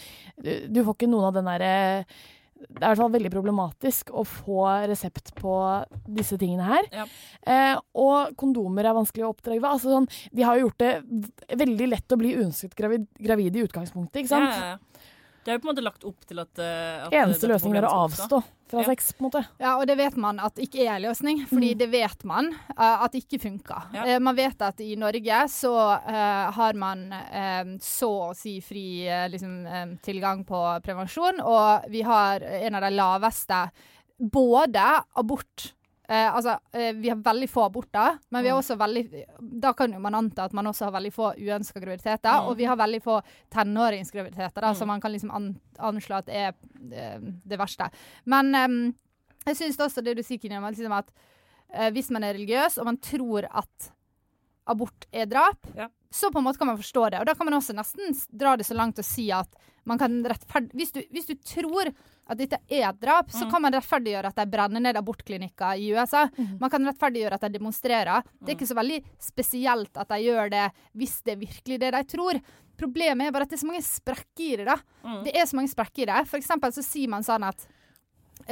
[0.42, 1.76] Du, du får ikke noen av den derre
[2.64, 5.56] det er i hvert fall veldig problematisk å få resept på
[6.08, 6.88] disse tingene her.
[7.46, 9.70] Eh, og kondomer er vanskelig å oppdrive.
[9.70, 13.66] Altså, sånn, de har jo gjort det veldig lett å bli uønsket gravid, gravid i
[13.68, 14.54] utgangspunktet, ikke sant?
[14.54, 15.10] Ja, ja, ja.
[15.44, 17.88] Det er jo på en måte lagt opp til at, eh, at Eneste løsningen er
[17.90, 18.40] å avstå
[18.72, 18.86] fra Ja.
[18.88, 19.42] sex, på en måte.
[19.60, 23.04] Ja, og det vet man at ikke er en løsning, fordi det vet man uh,
[23.04, 23.92] at ikke funker.
[23.94, 27.06] Eh, man vet at i Norge så uh, har man
[27.84, 33.60] så å si fri liksom, tilgang på prevensjon, og vi har en av de laveste
[34.18, 34.86] både
[35.20, 35.74] abort
[36.14, 39.04] eh, altså, eh, vi har veldig få aborter, men vi har også veldig
[39.64, 42.48] Da kan jo man anta at man også har veldig få uønska graviditeter, Mm.
[42.52, 43.22] og vi har veldig få
[43.54, 44.76] tenåringsgraviditeter, da, Mm.
[44.80, 46.54] så man kan liksom an, anslå at det er
[46.92, 47.90] eh, det verste.
[48.26, 48.96] Men em,
[49.46, 51.12] jeg syns også det du sier, Kine, liksom at
[51.74, 53.92] eh, hvis man er religiøs og man tror at
[54.68, 55.58] abort er drap,
[56.12, 57.20] så på en måte kan man forstå det.
[57.20, 59.48] Og da kan man også nesten dra det så langt og si at
[59.86, 61.90] man kan rettferdig Hvis du, hvis du tror
[62.28, 63.52] at dette er et drap, så Mm.
[63.52, 66.30] kan man rettferdiggjøre at de brenner ned abortklinikker i USA.
[66.60, 68.24] Man kan rettferdiggjøre at de demonstrerer.
[68.42, 71.92] Det er ikke så veldig spesielt at de gjør det hvis det er virkelig det
[71.92, 72.42] de tror.
[72.78, 74.66] Problemet er bare at det er så mange sprekker i det.
[74.66, 74.78] da.
[75.04, 75.24] Mm.
[75.26, 76.28] Det er så mange sprekker i det.
[76.28, 77.68] For eksempel så sier man sånn at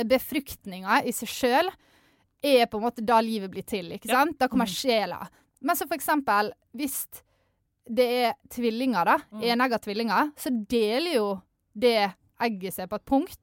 [0.07, 1.71] befruktninga i seg sjøl
[2.43, 3.91] er på en måte da livet blir til.
[3.91, 4.37] ikke sant?
[4.39, 5.27] Da kommer sjela.
[5.61, 7.05] Men så for eksempel, hvis
[7.89, 11.27] det er tvillinger, da, enegga tvillinger, så deler jo
[11.77, 13.39] det egget seg på et punkt.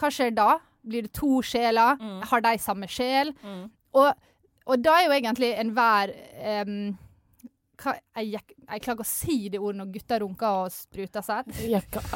[0.00, 0.58] Hva skjer da?
[0.88, 1.96] Blir det to sjeler?
[2.24, 3.34] Har de samme sjel?
[3.92, 4.14] Og,
[4.66, 6.12] og da er jo egentlig enhver
[6.64, 6.96] um,
[7.80, 11.50] hva, jeg, jeg, klarer ikke å si det ordet når gutter runker og spruter sæd.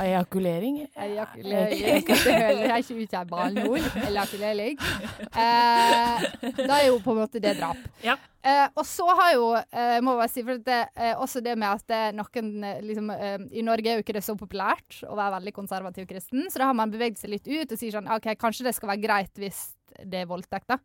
[0.03, 0.83] Ejakulering?
[0.93, 2.05] Ejakulering.
[2.15, 3.89] Det er ikke ute et barneord.
[4.05, 4.79] Ejakulering.
[5.31, 6.25] Eh,
[6.61, 7.81] da er jo på en måte det drap.
[8.05, 11.71] Eh, og så har jo, eh, må jeg si, for det, eh, også det med
[11.71, 13.13] at eh, noen eh, liksom,
[13.57, 16.69] I Norge er jo ikke det så populært å være veldig konservativ kristen, så da
[16.69, 19.41] har man beveget seg litt ut og sier sånn OK, kanskje det skal være greit
[19.41, 19.71] hvis
[20.03, 20.81] det er voldtekt, da.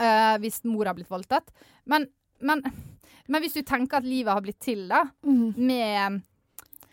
[0.00, 1.52] Eh, hvis mor har blitt voldtatt.
[1.88, 2.06] Men,
[2.40, 2.64] men,
[3.28, 6.20] men hvis du tenker at livet har blitt til da, med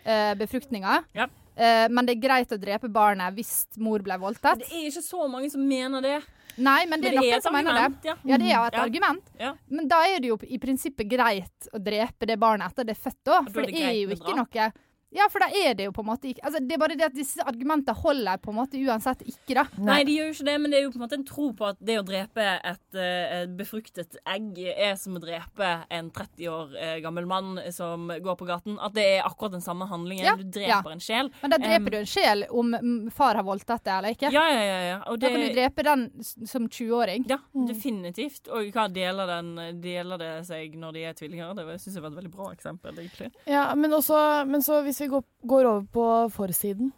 [0.06, 4.70] uh, befruktninga, uh, men det er greit å drepe barnet hvis mor ble voldtatt Det
[4.72, 6.18] er ikke så mange som mener det.
[6.60, 8.10] Nei, men det Men det er noen som mener det.
[8.10, 8.16] ja.
[8.28, 8.84] Ja, det er et Ja.
[8.84, 9.24] argument.
[9.40, 9.54] Ja.
[9.70, 13.04] Men da er det jo i prinsippet greit å drepe det barnet etter det er
[13.10, 13.52] født òg.
[13.54, 14.72] For det det er jo ikke noe
[15.16, 17.08] Ja, for da er det jo på en måte ikke altså, Det er bare det
[17.08, 19.64] at disse argumentene holder på en måte uansett ikke, da.
[19.82, 20.04] Nei.
[20.06, 21.68] de gjør jo ikke det, men det er jo på en måte en tro på
[21.70, 26.76] at det å drepe et, uh, befruktet egg er som å drepe en 30 år
[26.78, 28.78] uh, gammel mann som går på gaten.
[28.86, 30.28] At det er akkurat den samme handlingen.
[30.28, 30.94] Ja, Du dreper ja.
[30.94, 31.32] en sjel.
[31.42, 34.32] Men da dreper Um, du en sjel om mm, far har voldtatt deg eller ikke.
[34.36, 34.80] Ja, ja, ja.
[34.90, 35.00] ja.
[35.10, 37.26] Og Da kan du drepe den som 20-åring.
[37.30, 37.40] Ja,
[37.70, 38.50] definitivt.
[38.54, 41.56] Og hva deler, den, deler det seg når de er tvillinger?
[41.58, 43.32] Det syns jeg var et veldig bra eksempel, egentlig.
[43.50, 46.92] Ja, men, også, men så hvis vi går, går over på forsiden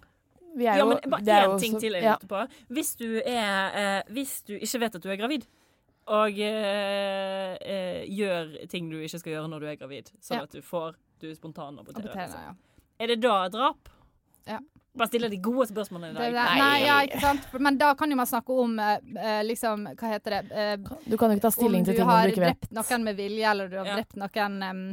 [0.55, 2.17] vi ja, jo, men bare én ting til jeg ja.
[2.27, 2.41] på.
[2.75, 5.45] Hvis du, er, eh, hvis du ikke vet at du er gravid,
[6.11, 10.43] og eh, eh, gjør ting du ikke skal gjøre når du er gravid, sånn Ja.
[10.49, 12.43] at du får du spontanaborterer, Aborterer, liksom.
[12.43, 12.85] ja.
[12.99, 13.91] er det da drap?
[14.49, 14.59] Ja.
[14.97, 16.33] Bare stille de gode spørsmålene i dag.
[16.33, 17.45] det, nei, ja, ikke sant?
[17.63, 20.73] Men da kan jo man snakke om eh, eh, liksom, hva heter det eh,
[21.05, 22.67] Du kan jo ikke ta stilling til ting du ikke vet.
[22.67, 23.95] Om du har drept noen med vilje, eller du har Ja.
[24.01, 24.83] drept noen em,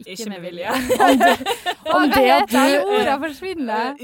[0.00, 0.68] ikke, Ikke med vilje.
[0.70, 1.30] Om det,
[1.96, 4.02] om det at du ordene forsvinner?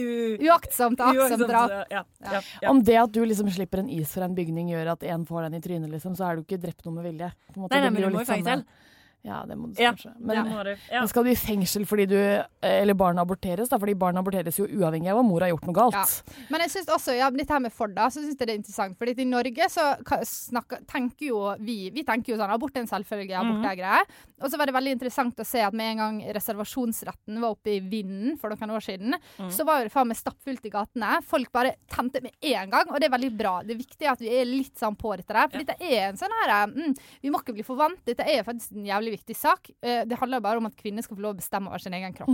[0.50, 1.70] Uaktsomt, aktsomt drap.
[1.90, 2.70] Ja, ja, ja.
[2.70, 5.48] Om det at du liksom slipper en is fra en bygning gjør at en får
[5.48, 7.30] den i trynet, liksom, så er du ikke drept noe med vilje.
[7.52, 8.62] På en måte, Nei, nei, det men du må jo fengsel.
[8.64, 8.84] samme-
[9.26, 9.90] Ja, det må du Ja.
[9.92, 10.12] kanskje.
[10.20, 10.78] Men, det.
[10.90, 11.00] Ja.
[11.00, 12.16] men skal du i fengsel fordi du
[12.62, 13.76] Eller barn aborteres, da?
[13.78, 15.94] Fordi barn aborteres jo uavhengig av om mor har gjort noe galt.
[15.94, 16.34] Ja.
[16.50, 18.58] Men jeg synes også, ja, litt her med Ford, da, så synes jeg det er
[18.60, 18.96] interessant.
[18.98, 22.86] Fordi i Norge så snakker, tenker jo vi Vi tenker jo sånn abort er en
[22.86, 23.66] selvfølge, abort Mhm.
[23.72, 24.04] er greie.
[24.42, 26.34] Og så var det veldig interessant å se at med en gang
[26.66, 29.50] reservasjonsretten var oppe i vinden for noen år siden, Mhm.
[29.50, 31.22] så var jo det faen meg stappfullt i gatene.
[31.22, 33.62] Folk bare tente med en gang, og det er veldig bra.
[33.62, 35.48] Det er viktig at vi er litt sånn på dette der.
[35.48, 37.98] For dette er en sånn her mm, Vi må ikke bli for vant.
[38.04, 39.70] Dette er faktisk en jævlig viktig sak.
[39.82, 42.14] Eh, det handler bare om at kvinner skal få lov å bestemme over sin egen
[42.16, 42.32] kropp.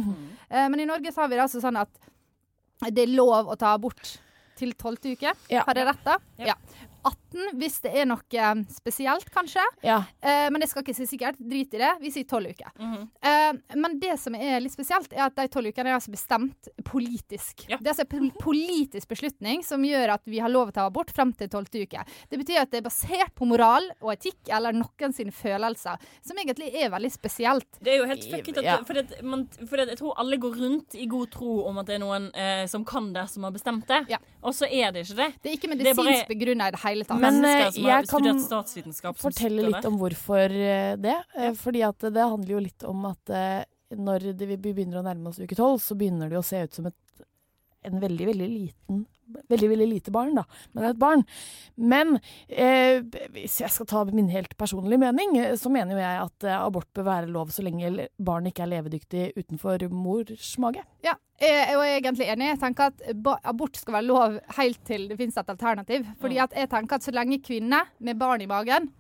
[0.50, 1.90] Eh, men i Norge så har vi det altså sånn at
[2.90, 4.16] det er lov å ta abort
[4.58, 5.32] til tolvte uke.
[5.50, 5.64] Ja.
[5.66, 6.18] Har jeg rett da?
[6.42, 6.52] Ja.
[6.52, 6.88] Ja.
[7.04, 9.62] 18 hvis det er noe eh, spesielt, kanskje.
[9.86, 10.02] Ja.
[10.20, 11.38] Eh, men jeg skal ikke si sikkert.
[11.40, 11.90] Drit i det.
[12.02, 12.70] Vi sier tolv uker.
[12.78, 13.06] Mhm.
[13.22, 16.68] Eh, men det som er litt spesielt, er at de tolv ukene er altså bestemt
[16.86, 17.64] politisk.
[17.68, 17.78] Ja.
[17.80, 20.86] Det er altså en politisk beslutning som gjør at vi har lov til å ta
[20.90, 22.04] abort frem til tolvte uke.
[22.30, 26.38] Det betyr at det er basert på moral og etikk eller noen sine følelser, som
[26.38, 27.80] egentlig er veldig spesielt.
[27.80, 28.76] Det er jo helt fucket Ja.
[28.86, 31.86] for, det, man, for det, Jeg tror alle går rundt i god tro om at
[31.86, 34.04] det er noen eh, som kan det, som har bestemt det.
[34.12, 34.18] Ja.
[34.42, 35.30] Og så er det ikke det.
[35.42, 37.20] Det er ikke Det er medisinsk begrunna i det hele tatt.
[37.22, 41.16] Men, eh, jeg kan Fortelle litt om hvorfor eh, det.
[41.36, 43.34] Eh, Fordi at det handler jo litt om at
[43.92, 46.78] når det, vi begynner å nærme oss uke tolv, så begynner det å se ut
[46.78, 47.26] som et,
[47.84, 49.02] en veldig, veldig liten
[49.52, 50.44] Veldig, veldig lite barn, da.
[50.74, 51.24] Men et barn.
[51.76, 52.14] Men
[52.48, 53.00] eh,
[53.34, 56.56] hvis jeg skal ta min helt personlige mening, eh, så mener jo jeg at eh,
[56.60, 60.82] abort bør være lov så lenge le- barnet ikke er levedyktig utenfor mors mage.
[61.04, 62.48] Ja, jeg jeg er egentlig enig.
[62.52, 66.06] Jeg tenker at abort skal være lov helt til det finnes et alternativ.
[66.20, 68.90] Fordi at jeg tenker at så lenge kvinner med barn i magen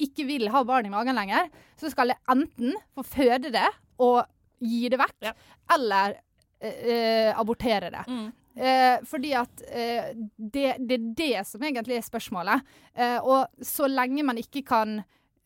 [0.00, 3.66] ikke vil ha barn i magen lenger, så skal jeg enten få føde det
[4.00, 4.22] og
[4.64, 5.32] gi det vekk, Ja.
[5.74, 6.14] eller
[6.60, 8.06] eh, eh, abortere det.
[8.08, 8.30] Mm.
[8.56, 12.64] Eh, fordi at eh, det, det er det som egentlig er spørsmålet.
[12.94, 14.96] Eh, og så lenge man ikke kan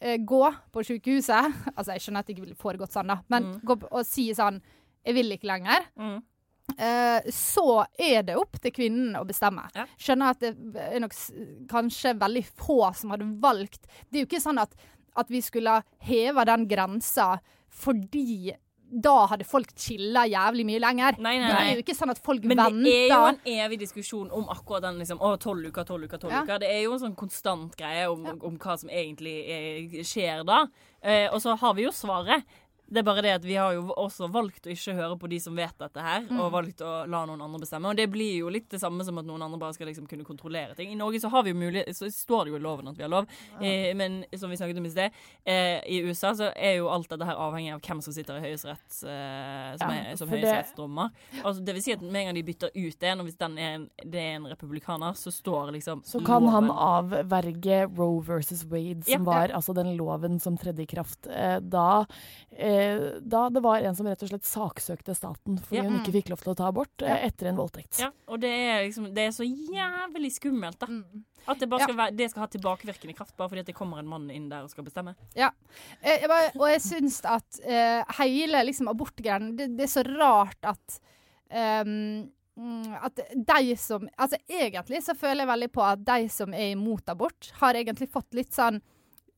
[0.01, 0.41] eh, gå
[0.73, 3.59] på sykehuset Altså, jeg skjønner at det ikke ville foregått sånn, da, men Mm.
[3.69, 4.63] gå og si sånn
[5.05, 5.85] Jeg vil ikke lenger.
[6.01, 6.23] Mm.
[6.81, 9.67] Eh, så er det opp til kvinnen å bestemme.
[9.77, 9.85] Ja.
[10.01, 11.13] Skjønner at det er nok
[11.69, 14.73] kanskje veldig få som hadde valgt Det er jo ikke sånn at,
[15.15, 17.35] at vi skulle ha heva den grensa
[17.75, 18.55] fordi
[19.03, 21.17] da hadde folk chilla jævlig mye lenger.
[21.19, 23.79] Nei, nei, Det er jo ikke sånn at folk Men det er jo en evig
[23.81, 26.43] diskusjon om akkurat den liksom, å, tolv uker, tolv uker, tolv Ja.
[26.47, 26.59] uker.
[26.63, 30.67] Det er jo en sånn konstant greie om, om hva som egentlig er, skjer da.
[31.03, 32.45] Eh, og så har vi jo svaret.
[32.91, 35.39] Det er bare det at vi har jo også valgt å ikke høre på de
[35.41, 36.39] som vet dette her, Mm.
[36.41, 37.89] og valgt å la noen andre bestemme.
[37.89, 40.25] Og det blir jo litt det samme som at noen andre bare skal liksom kunne
[40.25, 40.93] kontrollere ting.
[40.93, 43.03] I Norge så har vi jo mulighet, så står det jo i loven at vi
[43.03, 43.27] har lov,
[43.61, 45.11] eh, men som vi snakket om i sted,
[45.47, 48.41] eh, i USA så er jo alt dette her avhengig av hvem som sitter i
[48.45, 51.11] Høyesterett, eh, som, Ja, er, som høyesterettsdommer.
[51.43, 53.59] Altså, det vil si at med en gang de bytter ut en, og hvis den
[53.59, 58.65] er en, det er en republikaner, så står liksom Så kan han avverge Roe versus
[58.65, 59.19] Wade, som Ja.
[59.25, 62.05] var altså den loven som tredde i kraft eh, da,
[62.57, 62.84] eh,
[63.21, 65.85] da det var en som rett og slett saksøkte staten fordi Ja.
[65.89, 67.17] hun ikke fikk lov til å ta abort ja.
[67.29, 67.99] etter en voldtekt.
[68.01, 70.89] Ja, og det er liksom Det er så jævlig skummelt, da.
[71.47, 71.89] At det, bare Ja.
[71.91, 74.49] skal være, det skal ha tilbakevirkende kraft bare fordi at det kommer en mann inn
[74.49, 75.15] der og skal bestemme.
[75.37, 75.51] Ja.
[76.03, 80.05] Eh, Jeg bare, og jeg syns at eh, hele liksom, abortgreiene det, det er så
[80.09, 81.01] rart at
[81.51, 86.53] ehm, mm, at de som Altså egentlig så føler jeg veldig på at de som
[86.55, 88.83] er imot abort, har egentlig fått litt sånn eh,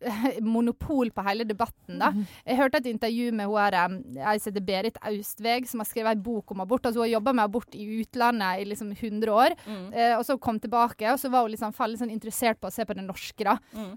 [0.55, 1.99] monopol på hele debatten.
[2.01, 2.13] da.
[2.45, 5.89] Jeg hørte et intervju med hun her, eh, ei som heter Berit Austveg, som har
[5.89, 6.85] skrevet ei bok om abort.
[6.85, 9.57] altså Hun har jobba med abort i utlandet i liksom 100 år,
[9.93, 12.73] eh, og så kom tilbake, og så var hun liksom veldig sånn interessert på å
[12.75, 13.45] se på det norske.
[13.45, 13.59] da.
[13.73, 13.97] Mm.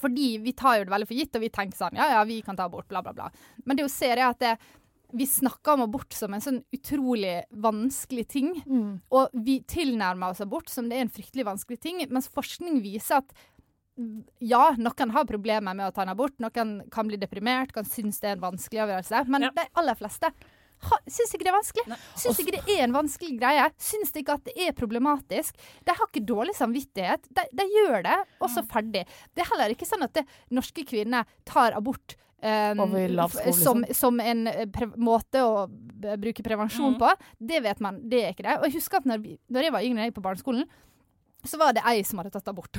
[0.00, 2.40] Fordi vi tar jo det veldig for gitt, og vi tenker sånn ja ja, vi
[2.42, 3.30] kan ta abort, bla, bla, bla.
[3.64, 4.56] Men det hun ser, er at det,
[5.12, 8.52] vi snakker om abort som en sånn utrolig vanskelig ting.
[9.10, 13.18] Og vi tilnærmer oss abort som det er en fryktelig vanskelig ting, mens forskning viser
[13.18, 13.59] at mm,
[14.40, 18.20] ja, noen har problemer med å ta en abort, noen kan bli deprimert, kan synes
[18.22, 20.32] det er en vanskelig avgjørelse, men de aller fleste
[21.10, 21.98] syns ikke det er vanskelig.
[22.16, 23.66] Syns ikke det er en vanskelig greie.
[23.76, 25.58] Syns ikke at det er problematisk.
[25.84, 27.28] De har ikke dårlig samvittighet.
[27.36, 29.04] De, de gjør det, og så ferdig.
[29.36, 30.24] Det er heller ikke sånn at det,
[30.56, 32.96] norske kvinner tar abort um,
[33.52, 35.66] som, som en eh, måte å
[36.16, 37.00] bruke prevensjon Mm.
[37.02, 37.12] på.
[37.52, 38.56] Det vet man, det er ikke det.
[38.62, 40.64] Og jeg husker at når, vi, når jeg var yngre, jeg på barneskolen,
[41.44, 42.76] så var det ei som hadde tatt abort.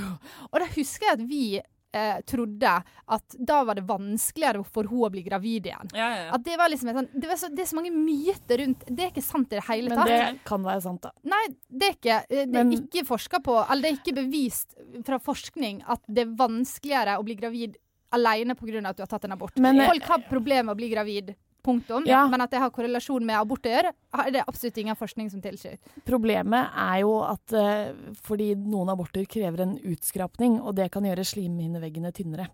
[0.51, 1.45] Og da husker jeg at vi
[1.93, 2.71] eh, trodde
[3.15, 5.91] at da var det vanskeligere for henne å bli gravid igjen.
[5.97, 6.31] Ja, ja, ja.
[6.37, 8.85] At det var liksom en sånn det, var så, det er så mange myter rundt
[8.87, 10.07] Det er ikke sant i det hele tatt.
[10.07, 11.13] Men det kan være sant, da.
[11.35, 14.75] Nei, det er ikke det er Men- ikke forska på, eller det er ikke bevist
[15.07, 17.79] fra forskning at det er vanskeligere å bli gravid
[18.11, 18.89] alene pga.
[18.89, 19.57] at du har tatt en abort.
[19.57, 22.05] Men, eh, Folk har problemer med å bli gravid, punktum.
[22.09, 22.23] Ja.
[22.27, 23.91] Men at det har korrelasjon med abort å gjøre,
[24.25, 25.77] er det absolutt ingen forskning som tilsier.
[26.07, 27.91] Problemet er jo at eh,
[28.25, 32.49] fordi noen aborter krever en utskrapning, og det kan gjøre slimhinneveggene tynnere.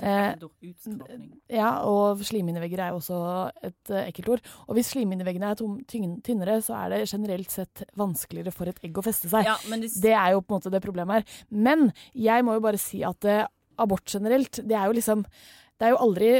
[0.00, 0.36] Eh,
[1.50, 3.16] ja, og slimhinnevegger er jo også
[3.66, 4.42] et uh, ekkelt ord.
[4.68, 5.58] Og hvis slimhinneveggene er
[6.22, 9.48] tynnere, så er det generelt sett vanskeligere for et egg å feste seg.
[9.48, 11.24] Ja, men det- det er jo på en måte det problemet her.
[11.50, 13.46] Men jeg må jo bare si at uh,
[13.78, 15.24] abort generelt, det er jo liksom
[15.80, 16.30] det er jo aldri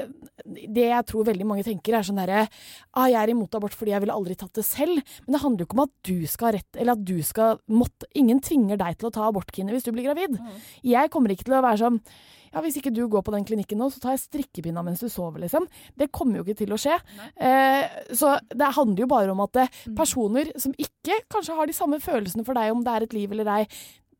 [0.71, 3.93] Det jeg tror veldig mange tenker, er sånn derre ah, 'Jeg er imot abort fordi
[3.93, 5.01] jeg ville aldri tatt det selv'.
[5.27, 7.61] Men det handler jo ikke om at du skal ha rett, eller at du skal
[7.69, 10.37] måtte Ingen tvinger deg til å ta abort, Kine, hvis du blir gravid.
[10.83, 12.01] Jeg kommer ikke til å være sånn
[12.53, 15.09] ja, Hvis ikke du går på den klinikken nå, så tar jeg strikkepinna mens du
[15.09, 15.69] sover, liksom.
[15.97, 16.97] Det kommer jo ikke til å skje.
[17.39, 21.77] Eh, så det handler jo bare om at eh, personer som ikke kanskje har de
[21.77, 23.63] samme følelsene for deg om det er et liv eller ei,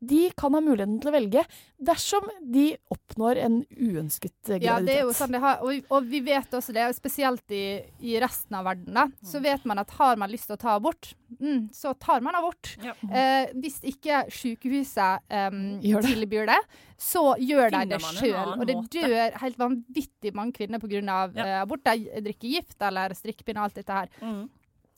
[0.01, 1.43] de kan ha muligheten til å velge
[1.81, 4.65] dersom de oppnår en uønsket eh, graviditet.
[4.65, 7.65] Ja, det er jo sånn det har, og, og vi vet også det, spesielt i,
[8.01, 10.75] i resten av verden, da, så vet man at har man lyst til å ta
[10.79, 12.73] abort, mm, så tar man abort.
[12.81, 16.01] Eh, hvis ikke sykehuset eh, det.
[16.07, 16.61] tilbyr det,
[17.01, 18.55] så gjør de det man sjøl.
[18.57, 21.21] Og det dør helt vanvittig mange kvinner pga.
[21.33, 21.85] eh, abort.
[21.85, 24.11] De drikker gift eller strikkepinne og alt dette her.
[24.21, 24.43] Mm.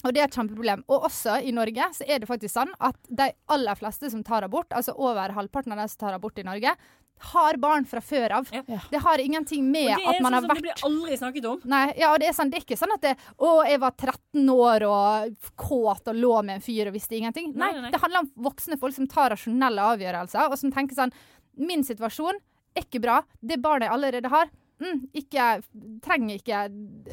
[0.04, 0.84] Og det er et kjempeproblem.
[0.92, 4.44] Og også i Norge så er det faktisk sånn at de aller fleste som tar
[4.48, 6.76] abort, altså over halvparten av de som tar abort i Norge,
[7.24, 8.50] har barn fra før av.
[8.92, 11.18] Det har ingenting med det er at man sånn har som vært det blir aldri
[11.22, 11.62] snakket om.
[11.72, 13.94] Nei, ja, og det er sånn, det er ikke sånn at det, å, jeg var
[13.96, 17.54] 13 år og kåt og lå med en fyr og visste ingenting.
[17.54, 17.92] Nei, Nei, nei, nei.
[17.94, 21.16] det handler om voksne folk som tar rasjonelle avgjørelser, og som tenker sånn
[21.54, 22.40] Min situasjon
[22.74, 23.20] er ikke bra.
[23.40, 24.50] Det barnet jeg allerede har,
[24.82, 25.48] mm, ikke,
[26.06, 26.66] trenger ikke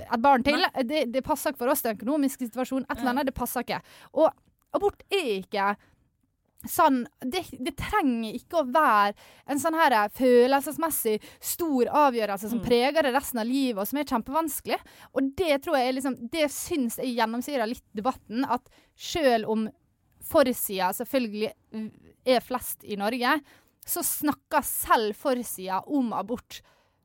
[0.07, 0.65] et barn til.
[0.85, 2.87] Det, det passer ikke for oss, den økonomiske situasjonen.
[2.89, 3.81] Et eller annet, det passer ikke.
[4.15, 4.31] Og
[4.77, 5.75] abort er ikke
[6.69, 9.15] sånn det, det trenger ikke å være
[9.49, 12.67] en sånn her følelsesmessig stor avgjørelse som Mm.
[12.67, 14.79] preger det resten av livet, og som er kjempevanskelig.
[15.15, 19.71] Og det tror jeg er liksom Det syns jeg gjennomsyrer litt debatten, at selv om
[20.21, 21.53] forsida selvfølgelig
[22.27, 23.41] er flest i Norge,
[23.87, 26.61] så snakker selv forsida om abort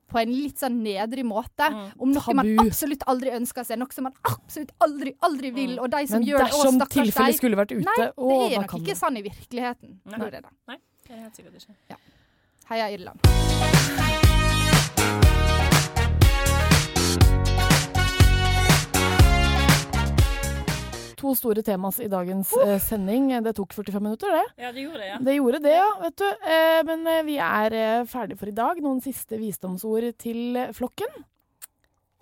[0.06, 1.66] på en litt sånn nedrig måte.
[1.98, 5.78] Om noe man absolutt aldri ønsker seg, noe som man absolutt aldri, aldri vil.
[5.82, 7.40] Og de som Men gjør det, å, dersom stakkars tilfellet deg.
[7.40, 8.98] skulle vært ute, Nei, det å, er nok ikke det.
[9.02, 9.96] sånn i virkeligheten.
[10.04, 10.22] Nei.
[10.22, 10.30] Nei.
[10.40, 10.54] da.
[10.72, 10.78] Nei,
[11.08, 12.00] det er helt sikkert ikke.
[12.70, 13.22] Heia Irland.
[21.16, 23.30] To store temas i dagens uh, sending.
[23.44, 24.64] Det tok 45 minutter, det.
[24.66, 25.20] Ja, det gjorde det, ja.
[25.28, 25.88] Det gjorde det, ja.
[26.02, 26.26] vet du.
[26.56, 28.82] Eh, men eh, vi er eh, ferdig for i dag.
[28.84, 31.24] Noen siste visdomsord til flokken?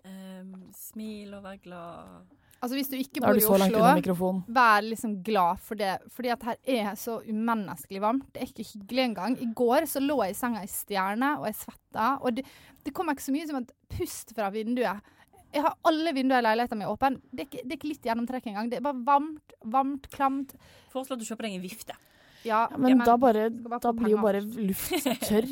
[0.04, 2.24] Um, smil og vær glad.
[2.64, 5.98] Altså Hvis du ikke bor du i Oslo, vær liksom glad for det.
[6.14, 8.30] Fordi at her er så umenneskelig varmt.
[8.32, 9.36] Det er ikke hyggelig engang.
[9.36, 12.06] I går så lå jeg i senga i stjerne, og jeg svetta.
[12.22, 12.46] Og det,
[12.86, 15.12] det kommer ikke så mye som et pust fra vinduet.
[15.54, 17.20] Jeg har alle vinduer i leiligheten min åpne.
[17.30, 18.70] Det det er ikke litt gjennomtrekk engang.
[18.72, 20.56] Det er bare varmt, varmt, klamt.
[20.92, 21.96] Foreslå at du kjøper deg en vifte.
[22.44, 24.90] Ja, Ja, men ok, da, bare, bare da blir jo bare luft
[25.28, 25.46] tørr.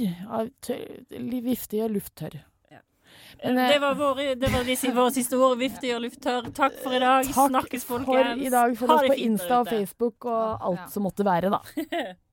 [1.42, 2.42] Vifte tørr luft tørr.
[3.42, 5.57] Men, eh, det var, vår, det var de, våre siste ord.
[5.59, 6.50] Vifte gjør luft tørr.
[6.55, 7.26] Takk for i dag.
[7.26, 8.12] Takk Snakkes, folkens.
[8.12, 8.76] Takk for i dag.
[8.78, 9.70] Følg oss på Insta og.
[9.72, 11.62] Facebook og alt som måtte være, da.